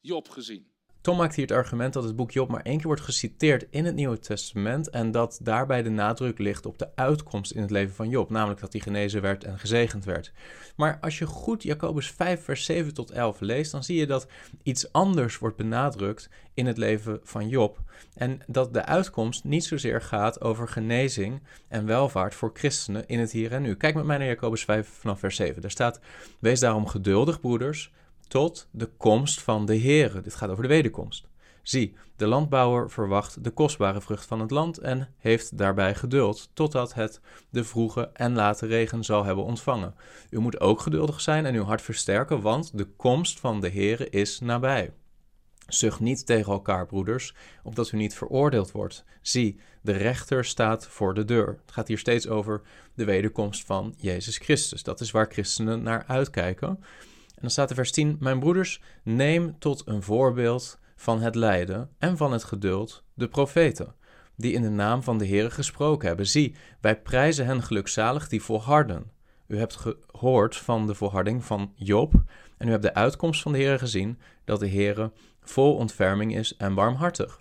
Job 0.00 0.28
gezien. 0.28 0.73
Tom 1.04 1.16
maakt 1.16 1.34
hier 1.34 1.46
het 1.46 1.56
argument 1.56 1.92
dat 1.92 2.04
het 2.04 2.16
boek 2.16 2.30
Job 2.30 2.48
maar 2.48 2.62
één 2.62 2.76
keer 2.76 2.86
wordt 2.86 3.02
geciteerd 3.02 3.66
in 3.70 3.84
het 3.84 3.94
Nieuwe 3.94 4.18
Testament 4.18 4.90
en 4.90 5.10
dat 5.10 5.38
daarbij 5.42 5.82
de 5.82 5.90
nadruk 5.90 6.38
ligt 6.38 6.66
op 6.66 6.78
de 6.78 6.88
uitkomst 6.94 7.52
in 7.52 7.60
het 7.60 7.70
leven 7.70 7.94
van 7.94 8.08
Job, 8.08 8.30
namelijk 8.30 8.60
dat 8.60 8.72
hij 8.72 8.80
genezen 8.82 9.22
werd 9.22 9.44
en 9.44 9.58
gezegend 9.58 10.04
werd. 10.04 10.32
Maar 10.76 10.98
als 11.00 11.18
je 11.18 11.26
goed 11.26 11.62
Jacobus 11.62 12.10
5 12.10 12.44
vers 12.44 12.64
7 12.64 12.94
tot 12.94 13.10
11 13.10 13.40
leest, 13.40 13.72
dan 13.72 13.84
zie 13.84 13.96
je 13.96 14.06
dat 14.06 14.26
iets 14.62 14.92
anders 14.92 15.38
wordt 15.38 15.56
benadrukt 15.56 16.28
in 16.54 16.66
het 16.66 16.78
leven 16.78 17.20
van 17.22 17.48
Job 17.48 17.78
en 18.14 18.40
dat 18.46 18.72
de 18.72 18.84
uitkomst 18.84 19.44
niet 19.44 19.64
zozeer 19.64 20.02
gaat 20.02 20.40
over 20.40 20.68
genezing 20.68 21.42
en 21.68 21.86
welvaart 21.86 22.34
voor 22.34 22.50
christenen 22.54 23.06
in 23.06 23.18
het 23.18 23.32
hier 23.32 23.52
en 23.52 23.62
nu. 23.62 23.74
Kijk 23.74 23.94
met 23.94 24.04
mij 24.04 24.18
naar 24.18 24.26
Jacobus 24.26 24.64
5 24.64 24.88
vanaf 24.88 25.18
vers 25.18 25.36
7. 25.36 25.62
Daar 25.62 25.70
staat: 25.70 26.00
Wees 26.38 26.60
daarom 26.60 26.86
geduldig, 26.86 27.40
broeders 27.40 27.92
tot 28.34 28.68
de 28.70 28.90
komst 28.96 29.40
van 29.40 29.66
de 29.66 29.78
Heere. 29.78 30.20
Dit 30.20 30.34
gaat 30.34 30.50
over 30.50 30.62
de 30.62 30.68
wederkomst. 30.68 31.28
Zie, 31.62 31.96
de 32.16 32.26
landbouwer 32.26 32.90
verwacht 32.90 33.44
de 33.44 33.50
kostbare 33.50 34.00
vrucht 34.00 34.26
van 34.26 34.40
het 34.40 34.50
land 34.50 34.78
en 34.78 35.08
heeft 35.18 35.58
daarbij 35.58 35.94
geduld, 35.94 36.50
totdat 36.52 36.94
het 36.94 37.20
de 37.50 37.64
vroege 37.64 38.10
en 38.12 38.34
late 38.34 38.66
regen 38.66 39.04
zal 39.04 39.24
hebben 39.24 39.44
ontvangen. 39.44 39.94
U 40.30 40.38
moet 40.38 40.60
ook 40.60 40.80
geduldig 40.80 41.20
zijn 41.20 41.46
en 41.46 41.54
uw 41.54 41.62
hart 41.62 41.82
versterken, 41.82 42.40
want 42.40 42.78
de 42.78 42.84
komst 42.84 43.40
van 43.40 43.60
de 43.60 43.70
Heere 43.70 44.10
is 44.10 44.40
nabij. 44.40 44.92
Zucht 45.68 46.00
niet 46.00 46.26
tegen 46.26 46.52
elkaar, 46.52 46.86
broeders, 46.86 47.34
opdat 47.62 47.92
u 47.92 47.96
niet 47.96 48.14
veroordeeld 48.14 48.70
wordt. 48.70 49.04
Zie, 49.22 49.60
de 49.80 49.92
rechter 49.92 50.44
staat 50.44 50.86
voor 50.86 51.14
de 51.14 51.24
deur. 51.24 51.46
Het 51.46 51.72
gaat 51.72 51.88
hier 51.88 51.98
steeds 51.98 52.28
over 52.28 52.62
de 52.94 53.04
wederkomst 53.04 53.64
van 53.64 53.94
Jezus 53.96 54.38
Christus. 54.38 54.82
Dat 54.82 55.00
is 55.00 55.10
waar 55.10 55.28
christenen 55.30 55.82
naar 55.82 56.04
uitkijken 56.06 56.78
dan 57.40 57.50
staat 57.50 57.70
er 57.70 57.76
vers 57.76 57.92
10: 57.92 58.16
Mijn 58.20 58.38
broeders, 58.38 58.82
neem 59.02 59.58
tot 59.58 59.82
een 59.84 60.02
voorbeeld 60.02 60.78
van 60.96 61.20
het 61.20 61.34
lijden 61.34 61.90
en 61.98 62.16
van 62.16 62.32
het 62.32 62.44
geduld 62.44 63.04
de 63.14 63.28
profeten, 63.28 63.94
die 64.36 64.52
in 64.52 64.62
de 64.62 64.70
naam 64.70 65.02
van 65.02 65.18
de 65.18 65.26
Heere 65.26 65.50
gesproken 65.50 66.08
hebben. 66.08 66.26
Zie, 66.26 66.54
wij 66.80 67.00
prijzen 67.00 67.46
hen 67.46 67.62
gelukzalig 67.62 68.28
die 68.28 68.42
volharden. 68.42 69.12
U 69.46 69.58
hebt 69.58 69.76
gehoord 69.76 70.56
van 70.56 70.86
de 70.86 70.94
volharding 70.94 71.44
van 71.44 71.72
Job 71.74 72.12
en 72.58 72.68
u 72.68 72.70
hebt 72.70 72.82
de 72.82 72.94
uitkomst 72.94 73.42
van 73.42 73.52
de 73.52 73.58
Heere 73.58 73.78
gezien, 73.78 74.18
dat 74.44 74.60
de 74.60 74.68
Heere 74.68 75.12
vol 75.42 75.74
ontferming 75.76 76.36
is 76.36 76.56
en 76.56 76.74
barmhartig. 76.74 77.40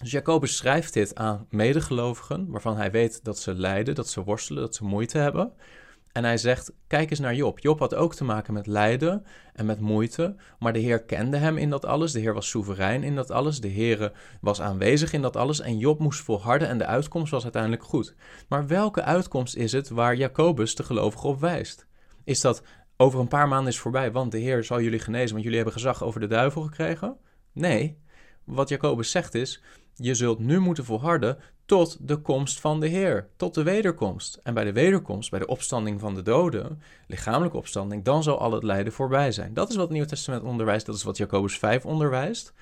Dus 0.00 0.10
Jacobus 0.10 0.56
schrijft 0.56 0.92
dit 0.92 1.14
aan 1.14 1.46
medegelovigen, 1.50 2.50
waarvan 2.50 2.76
hij 2.76 2.90
weet 2.90 3.24
dat 3.24 3.38
ze 3.38 3.54
lijden, 3.54 3.94
dat 3.94 4.08
ze 4.08 4.24
worstelen, 4.24 4.62
dat 4.62 4.74
ze 4.74 4.84
moeite 4.84 5.18
hebben. 5.18 5.52
En 6.14 6.24
hij 6.24 6.36
zegt: 6.36 6.72
Kijk 6.86 7.10
eens 7.10 7.20
naar 7.20 7.34
Job. 7.34 7.58
Job 7.58 7.78
had 7.78 7.94
ook 7.94 8.14
te 8.14 8.24
maken 8.24 8.54
met 8.54 8.66
lijden 8.66 9.24
en 9.52 9.66
met 9.66 9.80
moeite. 9.80 10.36
Maar 10.58 10.72
de 10.72 10.78
Heer 10.78 11.02
kende 11.02 11.36
hem 11.36 11.56
in 11.56 11.70
dat 11.70 11.84
alles. 11.84 12.12
De 12.12 12.20
Heer 12.20 12.34
was 12.34 12.48
soeverein 12.48 13.02
in 13.02 13.14
dat 13.14 13.30
alles. 13.30 13.60
De 13.60 13.68
Heer 13.68 14.12
was 14.40 14.60
aanwezig 14.60 15.12
in 15.12 15.22
dat 15.22 15.36
alles. 15.36 15.60
En 15.60 15.78
Job 15.78 15.98
moest 15.98 16.20
volharden 16.20 16.68
en 16.68 16.78
de 16.78 16.86
uitkomst 16.86 17.30
was 17.30 17.42
uiteindelijk 17.42 17.82
goed. 17.82 18.14
Maar 18.48 18.66
welke 18.66 19.02
uitkomst 19.02 19.56
is 19.56 19.72
het 19.72 19.88
waar 19.88 20.16
Jacobus 20.16 20.74
de 20.74 20.82
gelovige 20.82 21.26
op 21.26 21.40
wijst? 21.40 21.86
Is 22.24 22.40
dat 22.40 22.62
over 22.96 23.20
een 23.20 23.28
paar 23.28 23.48
maanden 23.48 23.72
is 23.72 23.78
voorbij, 23.78 24.12
want 24.12 24.32
de 24.32 24.38
Heer 24.38 24.64
zal 24.64 24.80
jullie 24.80 24.98
genezen, 24.98 25.30
want 25.30 25.42
jullie 25.42 25.58
hebben 25.58 25.74
gezag 25.74 26.04
over 26.04 26.20
de 26.20 26.26
duivel 26.26 26.62
gekregen? 26.62 27.16
Nee. 27.52 27.98
Wat 28.44 28.68
Jacobus 28.68 29.10
zegt 29.10 29.34
is: 29.34 29.62
je 29.94 30.14
zult 30.14 30.38
nu 30.38 30.58
moeten 30.58 30.84
volharden 30.84 31.38
tot 31.66 31.96
de 32.00 32.16
komst 32.16 32.60
van 32.60 32.80
de 32.80 32.86
Heer, 32.86 33.28
tot 33.36 33.54
de 33.54 33.62
wederkomst. 33.62 34.40
En 34.42 34.54
bij 34.54 34.64
de 34.64 34.72
wederkomst, 34.72 35.30
bij 35.30 35.38
de 35.38 35.46
opstanding 35.46 36.00
van 36.00 36.14
de 36.14 36.22
doden, 36.22 36.82
lichamelijke 37.06 37.56
opstanding, 37.56 38.04
dan 38.04 38.22
zal 38.22 38.38
al 38.38 38.52
het 38.52 38.62
lijden 38.62 38.92
voorbij 38.92 39.32
zijn. 39.32 39.54
Dat 39.54 39.68
is 39.68 39.74
wat 39.74 39.84
het 39.84 39.92
Nieuwe 39.92 40.08
Testament 40.08 40.42
onderwijst, 40.42 40.86
dat 40.86 40.94
is 40.94 41.02
wat 41.02 41.16
Jacobus 41.16 41.58
5 41.58 41.84
onderwijst. 41.84 42.52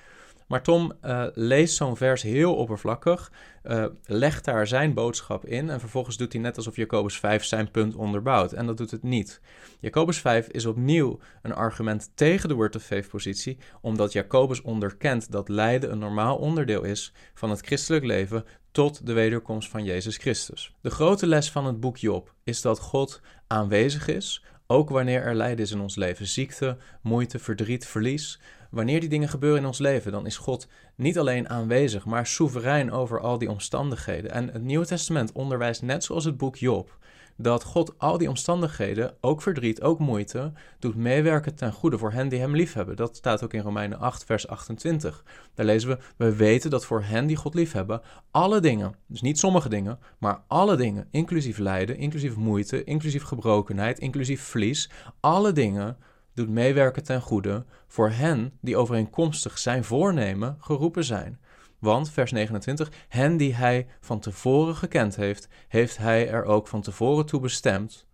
Maar 0.53 0.63
Tom 0.63 0.91
uh, 1.05 1.25
leest 1.33 1.75
zo'n 1.75 1.97
vers 1.97 2.21
heel 2.21 2.55
oppervlakkig, 2.55 3.31
uh, 3.63 3.85
legt 4.05 4.45
daar 4.45 4.67
zijn 4.67 4.93
boodschap 4.93 5.45
in 5.45 5.69
en 5.69 5.79
vervolgens 5.79 6.17
doet 6.17 6.33
hij 6.33 6.41
net 6.41 6.57
alsof 6.57 6.75
Jacobus 6.75 7.19
5 7.19 7.43
zijn 7.43 7.71
punt 7.71 7.95
onderbouwt. 7.95 8.51
En 8.51 8.65
dat 8.65 8.77
doet 8.77 8.91
het 8.91 9.03
niet. 9.03 9.41
Jacobus 9.79 10.17
5 10.17 10.47
is 10.47 10.65
opnieuw 10.65 11.19
een 11.41 11.53
argument 11.53 12.11
tegen 12.15 12.49
de 12.49 12.55
word 12.55 12.75
of 12.75 12.83
faith 12.83 13.07
positie, 13.07 13.57
omdat 13.81 14.11
Jacobus 14.11 14.61
onderkent 14.61 15.31
dat 15.31 15.49
lijden 15.49 15.91
een 15.91 15.99
normaal 15.99 16.37
onderdeel 16.37 16.83
is 16.83 17.13
van 17.33 17.49
het 17.49 17.65
christelijk 17.65 18.05
leven 18.05 18.45
tot 18.71 19.05
de 19.05 19.13
wederkomst 19.13 19.69
van 19.69 19.83
Jezus 19.83 20.17
Christus. 20.17 20.75
De 20.81 20.89
grote 20.89 21.27
les 21.27 21.51
van 21.51 21.65
het 21.65 21.79
boek 21.79 21.97
Job 21.97 22.33
is 22.43 22.61
dat 22.61 22.79
God 22.79 23.21
aanwezig 23.47 24.07
is, 24.07 24.43
ook 24.67 24.89
wanneer 24.89 25.21
er 25.21 25.35
lijden 25.35 25.65
is 25.65 25.71
in 25.71 25.79
ons 25.79 25.95
leven, 25.95 26.27
ziekte, 26.27 26.77
moeite, 27.01 27.39
verdriet, 27.39 27.87
verlies. 27.87 28.39
Wanneer 28.73 28.99
die 28.99 29.09
dingen 29.09 29.29
gebeuren 29.29 29.59
in 29.59 29.65
ons 29.65 29.79
leven, 29.79 30.11
dan 30.11 30.25
is 30.25 30.37
God 30.37 30.67
niet 30.95 31.19
alleen 31.19 31.49
aanwezig, 31.49 32.05
maar 32.05 32.27
soeverein 32.27 32.91
over 32.91 33.19
al 33.19 33.37
die 33.37 33.49
omstandigheden. 33.49 34.31
En 34.31 34.49
het 34.49 34.63
Nieuwe 34.63 34.85
Testament 34.85 35.31
onderwijst 35.31 35.81
net 35.81 36.03
zoals 36.03 36.25
het 36.25 36.37
boek 36.37 36.55
Job 36.55 36.97
dat 37.37 37.63
God 37.63 37.93
al 37.97 38.17
die 38.17 38.29
omstandigheden, 38.29 39.15
ook 39.21 39.41
verdriet, 39.41 39.81
ook 39.81 39.99
moeite, 39.99 40.51
doet 40.79 40.95
meewerken 40.95 41.55
ten 41.55 41.71
goede 41.71 41.97
voor 41.97 42.11
hen 42.11 42.29
die 42.29 42.39
hem 42.39 42.55
liefhebben. 42.55 42.95
Dat 42.95 43.15
staat 43.15 43.43
ook 43.43 43.53
in 43.53 43.61
Romeinen 43.61 43.99
8, 43.99 44.23
vers 44.23 44.47
28. 44.47 45.23
Daar 45.53 45.65
lezen 45.65 45.89
we: 45.89 45.97
We 46.17 46.35
weten 46.35 46.69
dat 46.69 46.85
voor 46.85 47.03
hen 47.03 47.25
die 47.27 47.35
God 47.35 47.53
liefhebben, 47.53 48.01
alle 48.31 48.59
dingen, 48.59 48.95
dus 49.07 49.21
niet 49.21 49.39
sommige 49.39 49.69
dingen, 49.69 49.99
maar 50.17 50.43
alle 50.47 50.75
dingen, 50.75 51.07
inclusief 51.11 51.57
lijden, 51.57 51.97
inclusief 51.97 52.35
moeite, 52.35 52.83
inclusief 52.83 53.23
gebrokenheid, 53.23 53.99
inclusief 53.99 54.41
verlies, 54.41 54.89
alle 55.19 55.51
dingen 55.51 55.97
doet 56.33 56.49
meewerken 56.49 57.03
ten 57.03 57.21
goede 57.21 57.65
voor 57.87 58.09
hen 58.09 58.57
die 58.61 58.77
overeenkomstig 58.77 59.59
zijn 59.59 59.83
voornemen 59.83 60.57
geroepen 60.59 61.03
zijn. 61.03 61.39
Want, 61.79 62.09
vers 62.09 62.31
29, 62.31 62.91
hen 63.07 63.37
die 63.37 63.55
hij 63.55 63.87
van 63.99 64.19
tevoren 64.19 64.75
gekend 64.75 65.15
heeft, 65.15 65.47
heeft 65.67 65.97
hij 65.97 66.29
er 66.29 66.43
ook 66.43 66.67
van 66.67 66.81
tevoren 66.81 67.25
toe 67.25 67.39
bestemd. 67.39 68.07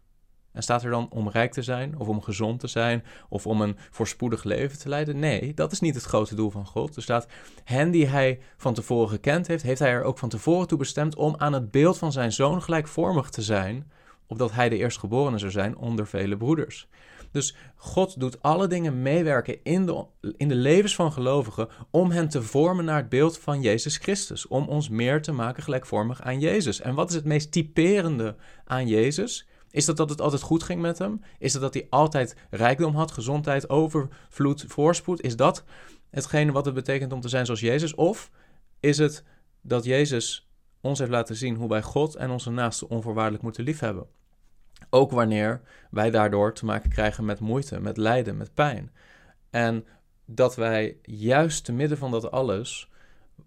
En 0.51 0.63
staat 0.63 0.83
er 0.83 0.89
dan 0.89 1.07
om 1.09 1.29
rijk 1.29 1.51
te 1.51 1.61
zijn, 1.61 1.99
of 1.99 2.07
om 2.07 2.21
gezond 2.21 2.59
te 2.59 2.67
zijn, 2.67 3.03
of 3.29 3.47
om 3.47 3.61
een 3.61 3.77
voorspoedig 3.89 4.43
leven 4.43 4.79
te 4.79 4.89
leiden? 4.89 5.19
Nee, 5.19 5.53
dat 5.53 5.71
is 5.71 5.79
niet 5.79 5.95
het 5.95 6.03
grote 6.03 6.35
doel 6.35 6.49
van 6.49 6.65
God. 6.65 6.95
Er 6.95 7.01
staat, 7.01 7.27
hen 7.63 7.91
die 7.91 8.07
hij 8.07 8.39
van 8.57 8.73
tevoren 8.73 9.09
gekend 9.09 9.47
heeft, 9.47 9.63
heeft 9.63 9.79
hij 9.79 9.91
er 9.91 10.03
ook 10.03 10.17
van 10.17 10.29
tevoren 10.29 10.67
toe 10.67 10.77
bestemd 10.77 11.15
om 11.15 11.35
aan 11.37 11.53
het 11.53 11.71
beeld 11.71 11.97
van 11.97 12.11
zijn 12.11 12.31
zoon 12.31 12.61
gelijkvormig 12.61 13.29
te 13.29 13.41
zijn, 13.41 13.91
opdat 14.27 14.51
hij 14.51 14.69
de 14.69 14.77
eerstgeborene 14.77 15.37
zou 15.37 15.51
zijn 15.51 15.77
onder 15.77 16.07
vele 16.07 16.37
broeders. 16.37 16.87
Dus 17.31 17.55
God 17.75 18.19
doet 18.19 18.41
alle 18.41 18.67
dingen 18.67 19.01
meewerken 19.01 19.63
in 19.63 19.85
de, 19.85 20.05
in 20.37 20.47
de 20.47 20.55
levens 20.55 20.95
van 20.95 21.11
gelovigen 21.11 21.69
om 21.91 22.11
hen 22.11 22.29
te 22.29 22.41
vormen 22.43 22.85
naar 22.85 22.97
het 22.97 23.09
beeld 23.09 23.37
van 23.37 23.61
Jezus 23.61 23.97
Christus. 23.97 24.47
Om 24.47 24.67
ons 24.67 24.89
meer 24.89 25.21
te 25.21 25.31
maken 25.31 25.63
gelijkvormig 25.63 26.21
aan 26.21 26.39
Jezus. 26.39 26.81
En 26.81 26.95
wat 26.95 27.09
is 27.09 27.15
het 27.15 27.25
meest 27.25 27.51
typerende 27.51 28.35
aan 28.65 28.87
Jezus? 28.87 29.47
Is 29.71 29.85
dat 29.85 29.97
dat 29.97 30.09
het 30.09 30.21
altijd 30.21 30.41
goed 30.41 30.63
ging 30.63 30.81
met 30.81 30.97
hem? 30.97 31.21
Is 31.37 31.53
dat 31.53 31.61
dat 31.61 31.73
hij 31.73 31.87
altijd 31.89 32.35
rijkdom 32.49 32.95
had, 32.95 33.11
gezondheid, 33.11 33.69
overvloed, 33.69 34.65
voorspoed? 34.67 35.21
Is 35.21 35.35
dat 35.35 35.63
hetgene 36.09 36.51
wat 36.51 36.65
het 36.65 36.73
betekent 36.73 37.13
om 37.13 37.21
te 37.21 37.29
zijn 37.29 37.45
zoals 37.45 37.59
Jezus? 37.59 37.95
Of 37.95 38.31
is 38.79 38.97
het 38.97 39.23
dat 39.61 39.83
Jezus 39.83 40.49
ons 40.81 40.99
heeft 40.99 41.11
laten 41.11 41.35
zien 41.35 41.55
hoe 41.55 41.69
wij 41.69 41.81
God 41.81 42.15
en 42.15 42.29
onze 42.29 42.49
naasten 42.49 42.89
onvoorwaardelijk 42.89 43.43
moeten 43.43 43.63
liefhebben? 43.63 44.07
Ook 44.89 45.11
wanneer 45.11 45.61
wij 45.91 46.11
daardoor 46.11 46.53
te 46.53 46.65
maken 46.65 46.89
krijgen 46.89 47.25
met 47.25 47.39
moeite, 47.39 47.79
met 47.79 47.97
lijden, 47.97 48.37
met 48.37 48.53
pijn. 48.53 48.91
En 49.49 49.85
dat 50.25 50.55
wij 50.55 50.97
juist 51.01 51.65
te 51.65 51.71
midden 51.71 51.97
van 51.97 52.11
dat 52.11 52.31
alles 52.31 52.89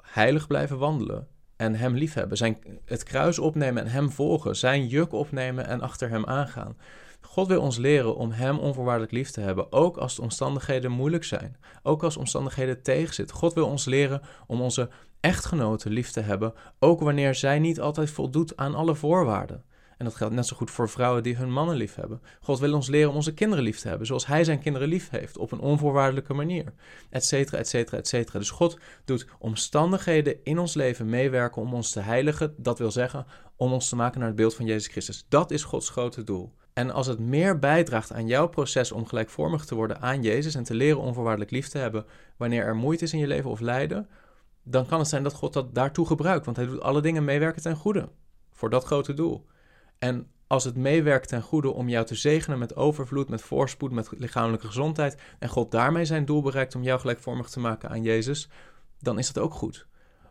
heilig 0.03 0.47
blijven 0.47 0.79
wandelen 0.79 1.29
en 1.57 1.75
Hem 1.75 1.95
liefhebben. 1.95 2.37
Zijn, 2.37 2.59
het 2.85 3.03
kruis 3.03 3.39
opnemen 3.39 3.83
en 3.83 3.91
Hem 3.91 4.11
volgen. 4.11 4.57
Zijn 4.57 4.87
juk 4.87 5.13
opnemen 5.13 5.67
en 5.67 5.81
achter 5.81 6.09
Hem 6.09 6.25
aangaan. 6.25 6.77
God 7.21 7.47
wil 7.49 7.61
ons 7.61 7.77
leren 7.77 8.17
om 8.17 8.31
Hem 8.31 8.59
onvoorwaardelijk 8.59 9.13
lief 9.13 9.31
te 9.31 9.41
hebben, 9.41 9.73
ook 9.73 9.97
als 9.97 10.17
de 10.17 10.23
omstandigheden 10.23 10.91
moeilijk 10.91 11.25
zijn, 11.25 11.57
ook 11.83 12.03
als 12.03 12.17
omstandigheden 12.17 12.83
tegenzitten. 12.83 13.37
God 13.37 13.55
wil 13.55 13.67
ons 13.67 13.85
leren 13.85 14.23
om 14.47 14.61
onze 14.61 14.89
echtgenoten 15.21 15.93
lief 15.93 16.11
te 16.11 16.21
hebben, 16.21 16.55
ook 16.79 17.01
wanneer 17.01 17.35
zij 17.35 17.59
niet 17.59 17.81
altijd 17.81 18.11
voldoet 18.11 18.57
aan 18.57 18.75
alle 18.75 18.95
voorwaarden. 18.95 19.65
En 20.03 20.09
dat 20.09 20.17
geldt 20.17 20.35
net 20.35 20.47
zo 20.47 20.57
goed 20.57 20.71
voor 20.71 20.89
vrouwen 20.89 21.23
die 21.23 21.37
hun 21.37 21.53
mannen 21.53 21.77
lief 21.77 21.95
hebben. 21.95 22.23
God 22.41 22.59
wil 22.59 22.75
ons 22.75 22.89
leren 22.89 23.09
om 23.11 23.15
onze 23.15 23.35
kinderen 23.35 23.65
lief 23.65 23.79
te 23.79 23.89
hebben, 23.89 24.07
zoals 24.07 24.27
Hij 24.27 24.45
zijn 24.45 24.59
kinderen 24.59 24.89
lief 24.89 25.11
heeft, 25.11 25.39
op 25.39 25.53
een 25.53 25.61
onvoorwaardelijke 25.61 26.35
manier, 26.35 26.73
etcetera, 27.11 27.59
etcetera, 27.59 27.97
etcetera. 27.97 28.39
Dus 28.39 28.51
God 28.51 28.79
doet 29.05 29.27
omstandigheden 29.39 30.37
in 30.45 30.59
ons 30.59 30.75
leven 30.75 31.09
meewerken 31.09 31.63
om 31.63 31.75
ons 31.75 31.91
te 31.91 32.01
heiligen. 32.01 32.55
Dat 32.57 32.79
wil 32.79 32.91
zeggen, 32.91 33.27
om 33.57 33.73
ons 33.73 33.89
te 33.89 33.97
maken 33.97 34.19
naar 34.19 34.29
het 34.29 34.37
beeld 34.37 34.55
van 34.55 34.67
Jezus 34.67 34.93
Christus. 34.93 35.27
Dat 35.29 35.51
is 35.51 35.65
Gods 35.65 35.89
grote 35.89 36.25
doel. 36.25 36.55
En 36.73 36.91
als 36.91 37.07
het 37.07 37.19
meer 37.19 37.59
bijdraagt 37.59 38.13
aan 38.13 38.27
jouw 38.27 38.49
proces 38.49 38.93
om 38.93 39.07
gelijkvormig 39.07 39.65
te 39.65 39.75
worden 39.75 40.01
aan 40.01 40.23
Jezus 40.23 40.55
en 40.55 40.65
te 40.65 40.75
leren 40.75 41.01
onvoorwaardelijk 41.01 41.51
lief 41.51 41.69
te 41.69 41.79
hebben 41.79 42.05
wanneer 42.37 42.65
er 42.65 42.77
moeite 42.77 43.05
is 43.05 43.13
in 43.13 43.19
je 43.19 43.27
leven 43.27 43.51
of 43.51 43.61
lijden, 43.61 44.09
dan 44.63 44.87
kan 44.87 44.99
het 44.99 45.09
zijn 45.09 45.23
dat 45.23 45.35
God 45.35 45.53
dat 45.53 45.75
daartoe 45.75 46.07
gebruikt, 46.07 46.45
want 46.45 46.57
Hij 46.57 46.67
doet 46.67 46.81
alle 46.81 47.01
dingen 47.01 47.25
meewerken 47.25 47.63
ten 47.63 47.77
goede. 47.77 48.09
Voor 48.51 48.71
dat 48.71 48.85
grote 48.85 49.15
doel. 49.15 49.51
En 50.03 50.27
als 50.47 50.65
het 50.65 50.77
meewerkt 50.77 51.29
ten 51.29 51.43
goede 51.43 51.73
om 51.73 51.89
jou 51.89 52.07
te 52.07 52.15
zegenen 52.15 52.59
met 52.59 52.77
overvloed, 52.77 53.29
met 53.29 53.43
voorspoed, 53.43 53.93
met 53.93 54.11
lichamelijke 54.19 54.67
gezondheid, 54.67 55.17
en 55.39 55.49
God 55.49 55.71
daarmee 55.71 56.05
zijn 56.05 56.25
doel 56.25 56.43
bereikt 56.43 56.75
om 56.75 56.83
jou 56.83 57.01
gelijkvormig 57.01 57.49
te 57.49 57.61
maken 57.61 57.89
aan 57.89 58.03
Jezus, 58.03 58.49
dan 58.99 59.19
is 59.19 59.33
dat 59.33 59.45
ook 59.45 59.55
goed. 59.55 59.87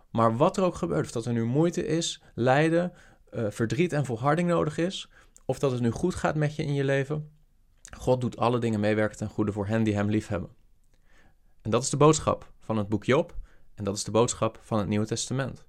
Maar 0.10 0.38
wat 0.38 0.58
er 0.58 0.64
ook 0.64 0.76
gebeurt, 0.76 1.06
of 1.06 1.12
dat 1.12 1.26
er 1.26 1.34
nu 1.34 1.46
moeite 1.46 1.86
is, 1.86 2.22
lijden, 2.36 2.94
uh, 3.32 3.46
verdriet 3.50 3.94
en 3.94 4.06
volharding 4.06 4.48
nodig 4.50 4.78
is, 4.78 5.10
of 5.46 5.60
dat 5.60 5.72
het 5.72 5.82
nu 5.82 5.92
goed 5.92 6.16
gaat 6.16 6.36
met 6.36 6.56
je 6.56 6.64
in 6.64 6.74
je 6.74 6.84
leven, 6.84 7.32
God 7.98 8.22
doet 8.22 8.38
alle 8.38 8.60
dingen 8.60 8.80
meewerken 8.80 9.18
ten 9.18 9.30
goede 9.30 9.52
voor 9.52 9.68
hen 9.68 9.84
die 9.84 9.96
Hem 9.96 10.10
liefhebben. 10.10 10.50
En 11.62 11.72
dat 11.72 11.84
is 11.84 11.90
de 11.90 11.98
boodschap 11.98 12.52
van 12.60 12.78
het 12.78 12.90
boek 12.90 13.04
Job, 13.04 13.36
en 13.76 13.84
dat 13.84 13.96
is 13.96 14.04
de 14.04 14.12
boodschap 14.12 14.60
van 14.62 14.80
het 14.80 14.88
Nieuwe 14.88 15.06
Testament. 15.06 15.66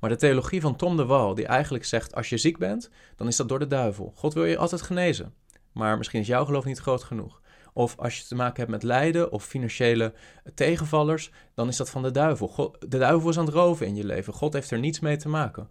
Maar 0.00 0.10
de 0.10 0.16
theologie 0.16 0.60
van 0.60 0.76
Tom 0.76 0.96
de 0.96 1.04
Wal, 1.04 1.34
die 1.34 1.46
eigenlijk 1.46 1.84
zegt: 1.84 2.14
als 2.14 2.28
je 2.28 2.36
ziek 2.36 2.58
bent, 2.58 2.90
dan 3.16 3.26
is 3.26 3.36
dat 3.36 3.48
door 3.48 3.58
de 3.58 3.66
duivel. 3.66 4.12
God 4.16 4.34
wil 4.34 4.44
je 4.44 4.58
altijd 4.58 4.82
genezen. 4.82 5.34
Maar 5.72 5.98
misschien 5.98 6.20
is 6.20 6.26
jouw 6.26 6.44
geloof 6.44 6.64
niet 6.64 6.78
groot 6.78 7.02
genoeg. 7.02 7.42
Of 7.72 7.98
als 7.98 8.18
je 8.18 8.24
te 8.24 8.34
maken 8.34 8.56
hebt 8.56 8.70
met 8.70 8.82
lijden 8.82 9.32
of 9.32 9.44
financiële 9.44 10.12
tegenvallers, 10.54 11.30
dan 11.54 11.68
is 11.68 11.76
dat 11.76 11.90
van 11.90 12.02
de 12.02 12.10
duivel. 12.10 12.48
God, 12.48 12.90
de 12.90 12.98
duivel 12.98 13.30
is 13.30 13.38
aan 13.38 13.44
het 13.44 13.54
roven 13.54 13.86
in 13.86 13.96
je 13.96 14.04
leven. 14.04 14.32
God 14.32 14.52
heeft 14.52 14.70
er 14.70 14.78
niets 14.78 15.00
mee 15.00 15.16
te 15.16 15.28
maken. 15.28 15.68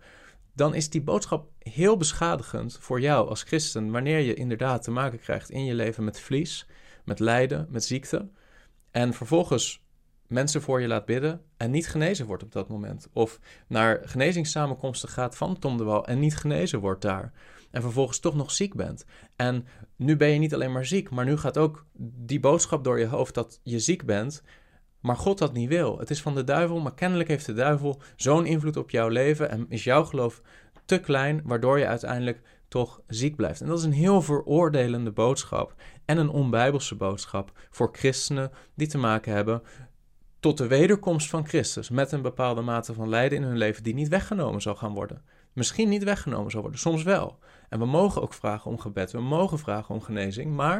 Dan 0.54 0.76
is 0.76 0.90
die 0.90 1.02
boodschap 1.02 1.50
heel 1.60 1.98
beschadigend 1.98 2.78
voor 2.80 3.02
jou 3.02 3.30
als 3.30 3.44
christen, 3.44 3.92
wanneer 3.92 4.20
je 4.20 4.34
inderdaad 4.34 4.84
te 4.84 4.92
maken 4.92 5.20
krijgt 5.20 5.50
in 5.50 5.66
je 5.66 5.74
leven 5.74 6.04
met 6.04 6.20
vlies, 6.20 6.68
met 7.06 7.20
lijden, 7.20 7.68
met 7.70 7.84
ziekte. 7.84 8.30
En 8.92 9.14
vervolgens 9.14 9.83
mensen 10.34 10.62
voor 10.62 10.82
je 10.82 10.88
laat 10.88 11.06
bidden 11.06 11.42
en 11.58 11.72
niet 11.72 11.88
genezen 11.88 12.26
wordt 12.26 12.44
op 12.44 12.52
dat 12.52 12.70
moment. 12.70 13.08
Of 13.14 13.40
naar 13.68 14.02
genezingssamenkomsten 14.04 15.10
gaat 15.10 15.38
van 15.38 15.60
Tom 15.60 15.78
de 15.78 15.84
Wal 15.84 16.06
en 16.06 16.20
niet 16.20 16.36
genezen 16.36 16.80
wordt 16.80 17.02
daar. 17.02 17.32
En 17.72 17.82
vervolgens 17.82 18.20
toch 18.20 18.36
nog 18.36 18.52
ziek 18.52 18.76
bent. 18.76 19.06
En 19.36 19.66
nu 19.96 20.18
ben 20.18 20.30
je 20.30 20.40
niet 20.40 20.54
alleen 20.54 20.72
maar 20.72 20.86
ziek, 20.86 21.10
maar 21.10 21.26
nu 21.26 21.38
gaat 21.38 21.58
ook 21.58 21.86
die 22.26 22.40
boodschap 22.40 22.84
door 22.84 23.00
je 23.00 23.06
hoofd 23.06 23.34
dat 23.34 23.60
je 23.64 23.80
ziek 23.80 24.06
bent. 24.06 24.44
Maar 25.00 25.18
God 25.18 25.38
dat 25.38 25.54
niet 25.54 25.70
wil. 25.70 26.00
Het 26.00 26.10
is 26.10 26.22
van 26.22 26.36
de 26.36 26.44
duivel, 26.44 26.80
maar 26.80 26.94
kennelijk 26.94 27.30
heeft 27.30 27.46
de 27.46 27.54
duivel 27.54 28.02
zo'n 28.16 28.46
invloed 28.46 28.78
op 28.78 28.90
jouw 28.90 29.08
leven 29.08 29.50
en 29.50 29.66
is 29.70 29.84
jouw 29.84 30.04
geloof 30.04 30.42
te 30.86 31.00
klein, 31.00 31.42
waardoor 31.44 31.80
je 31.80 31.88
uiteindelijk 31.88 32.42
toch 32.68 33.02
ziek 33.08 33.36
blijft. 33.36 33.62
En 33.62 33.68
dat 33.68 33.78
is 33.78 33.84
een 33.84 33.92
heel 33.92 34.22
veroordelende 34.22 35.12
boodschap 35.12 35.76
en 36.06 36.18
een 36.18 36.30
onbijbelse 36.30 36.96
boodschap 36.96 37.52
voor 37.70 37.90
christenen 37.92 38.52
die 38.76 38.88
te 38.88 38.98
maken 38.98 39.34
hebben 39.34 39.62
tot 40.44 40.58
de 40.58 40.68
wederkomst 40.68 41.30
van 41.30 41.48
Christus 41.48 41.90
met 41.90 42.12
een 42.12 42.22
bepaalde 42.22 42.62
mate 42.62 42.94
van 42.94 43.10
lijden 43.10 43.38
in 43.38 43.44
hun 43.44 43.58
leven 43.58 43.84
die 43.84 43.94
niet 43.94 44.08
weggenomen 44.08 44.62
zal 44.62 44.76
gaan 44.76 44.94
worden. 44.94 45.22
Misschien 45.54 45.90
niet 45.90 46.04
weggenomen 46.04 46.52
zal 46.52 46.62
worden, 46.62 46.80
soms 46.80 47.04
wel. 47.04 47.40
En 47.70 47.80
we 47.80 47.86
mogen 47.86 48.22
ook 48.22 48.34
vragen 48.34 48.72
om 48.72 48.80
gebed, 48.80 49.12
we 49.12 49.22
mogen 49.22 49.60
vragen 49.60 49.96
om 49.96 50.02
genezing, 50.02 50.56
maar 50.56 50.78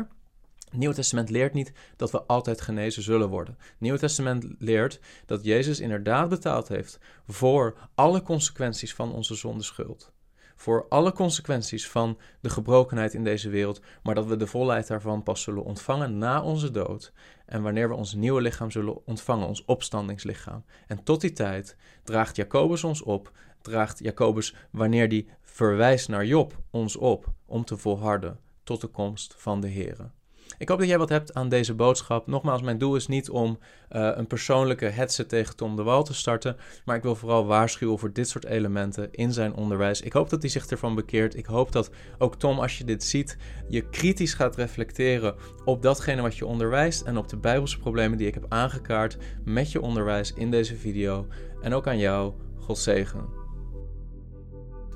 het 0.66 0.78
Nieuwe 0.80 0.96
Testament 0.96 1.30
leert 1.30 1.54
niet 1.54 1.74
dat 1.96 2.12
we 2.12 2.24
altijd 2.24 2.62
genezen 2.62 3.04
zullen 3.04 3.30
worden. 3.30 3.56
Het 3.60 3.80
Nieuwe 3.80 4.00
Testament 4.00 4.46
leert 4.58 5.00
dat 5.26 5.44
Jezus 5.44 5.80
inderdaad 5.80 6.30
betaald 6.30 6.68
heeft 6.68 7.00
voor 7.28 7.90
alle 7.96 8.22
consequenties 8.22 8.94
van 8.94 9.14
onze 9.14 9.36
zondeschuld 9.36 10.12
voor 10.56 10.86
alle 10.90 11.12
consequenties 11.14 11.90
van 11.90 12.18
de 12.42 12.50
gebrokenheid 12.50 13.14
in 13.14 13.24
deze 13.24 13.50
wereld, 13.50 13.82
maar 14.04 14.16
dat 14.16 14.26
we 14.26 14.36
de 14.36 14.48
volheid 14.48 14.88
daarvan 14.88 15.24
pas 15.24 15.42
zullen 15.42 15.64
ontvangen 15.64 16.18
na 16.18 16.42
onze 16.42 16.72
dood 16.72 17.14
en 17.46 17.62
wanneer 17.62 17.90
we 17.90 17.96
ons 17.96 18.14
nieuwe 18.14 18.42
lichaam 18.42 18.72
zullen 18.72 19.06
ontvangen, 19.06 19.48
ons 19.48 19.66
opstandingslichaam. 19.66 20.66
En 20.88 21.04
tot 21.04 21.22
die 21.22 21.34
tijd 21.34 21.78
draagt 22.04 22.36
Jacobus 22.36 22.84
ons 22.84 23.02
op, 23.02 23.32
draagt 23.62 24.00
Jacobus, 24.00 24.56
wanneer 24.72 25.10
die 25.10 25.30
verwijst 25.42 26.10
naar 26.10 26.26
Job, 26.26 26.58
ons 26.72 26.96
op 26.96 27.26
om 27.46 27.66
te 27.66 27.78
volharden 27.78 28.40
tot 28.64 28.82
de 28.82 28.88
komst 28.88 29.36
van 29.38 29.62
de 29.62 29.70
Here. 29.70 30.12
Ik 30.58 30.70
hoop 30.70 30.80
dat 30.80 30.88
jij 30.88 30.98
wat 30.98 31.10
hebt 31.10 31.34
aan 31.34 31.50
deze 31.50 31.74
boodschap. 31.74 32.28
Nogmaals, 32.28 32.62
mijn 32.62 32.78
doel 32.78 32.96
is 32.96 33.08
niet 33.08 33.30
om 33.30 33.60
uh, 33.92 34.10
een 34.14 34.28
persoonlijke 34.28 34.86
hetze 34.86 35.26
tegen 35.26 35.56
Tom 35.56 35.76
de 35.76 35.84
Wal 35.84 36.04
te 36.04 36.14
starten, 36.14 36.58
maar 36.86 36.96
ik 36.96 37.04
wil 37.04 37.16
vooral 37.16 37.46
waarschuwen 37.46 38.00
voor 38.00 38.14
dit 38.14 38.30
soort 38.30 38.46
elementen 38.46 39.12
in 39.12 39.34
zijn 39.34 39.54
onderwijs. 39.54 40.02
Ik 40.02 40.14
hoop 40.14 40.30
dat 40.30 40.42
hij 40.42 40.52
zich 40.52 40.66
ervan 40.66 40.96
bekeert. 40.96 41.36
Ik 41.36 41.46
hoop 41.46 41.72
dat 41.72 41.90
ook 42.18 42.36
Tom, 42.36 42.60
als 42.60 42.78
je 42.78 42.84
dit 42.84 43.04
ziet, 43.04 43.38
je 43.68 43.90
kritisch 43.90 44.34
gaat 44.34 44.56
reflecteren 44.56 45.36
op 45.66 45.82
datgene 45.82 46.22
wat 46.22 46.38
je 46.38 46.46
onderwijst 46.46 47.02
en 47.02 47.18
op 47.18 47.30
de 47.30 47.38
Bijbelse 47.38 47.80
problemen 47.80 48.18
die 48.18 48.28
ik 48.28 48.34
heb 48.34 48.46
aangekaart 48.50 49.18
met 49.44 49.72
je 49.72 49.82
onderwijs 49.82 50.34
in 50.34 50.52
deze 50.52 50.76
video. 50.76 51.28
En 51.62 51.74
ook 51.74 51.88
aan 51.88 51.98
jou, 51.98 52.34
God 52.60 52.78
zegen. 52.78 53.43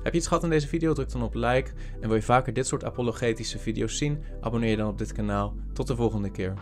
Heb 0.08 0.16
je 0.16 0.22
iets 0.22 0.32
gehad 0.32 0.44
in 0.44 0.50
deze 0.50 0.68
video? 0.68 0.92
Druk 0.92 1.12
dan 1.12 1.22
op 1.22 1.34
like. 1.34 1.70
En 2.00 2.08
wil 2.08 2.14
je 2.16 2.22
vaker 2.22 2.52
dit 2.52 2.66
soort 2.66 2.84
apologetische 2.84 3.58
video's 3.58 3.96
zien? 3.96 4.22
Abonneer 4.40 4.70
je 4.70 4.76
dan 4.76 4.88
op 4.88 4.98
dit 4.98 5.12
kanaal. 5.12 5.54
Tot 5.72 5.86
de 5.86 5.96
volgende 5.96 6.30
keer. 6.30 6.54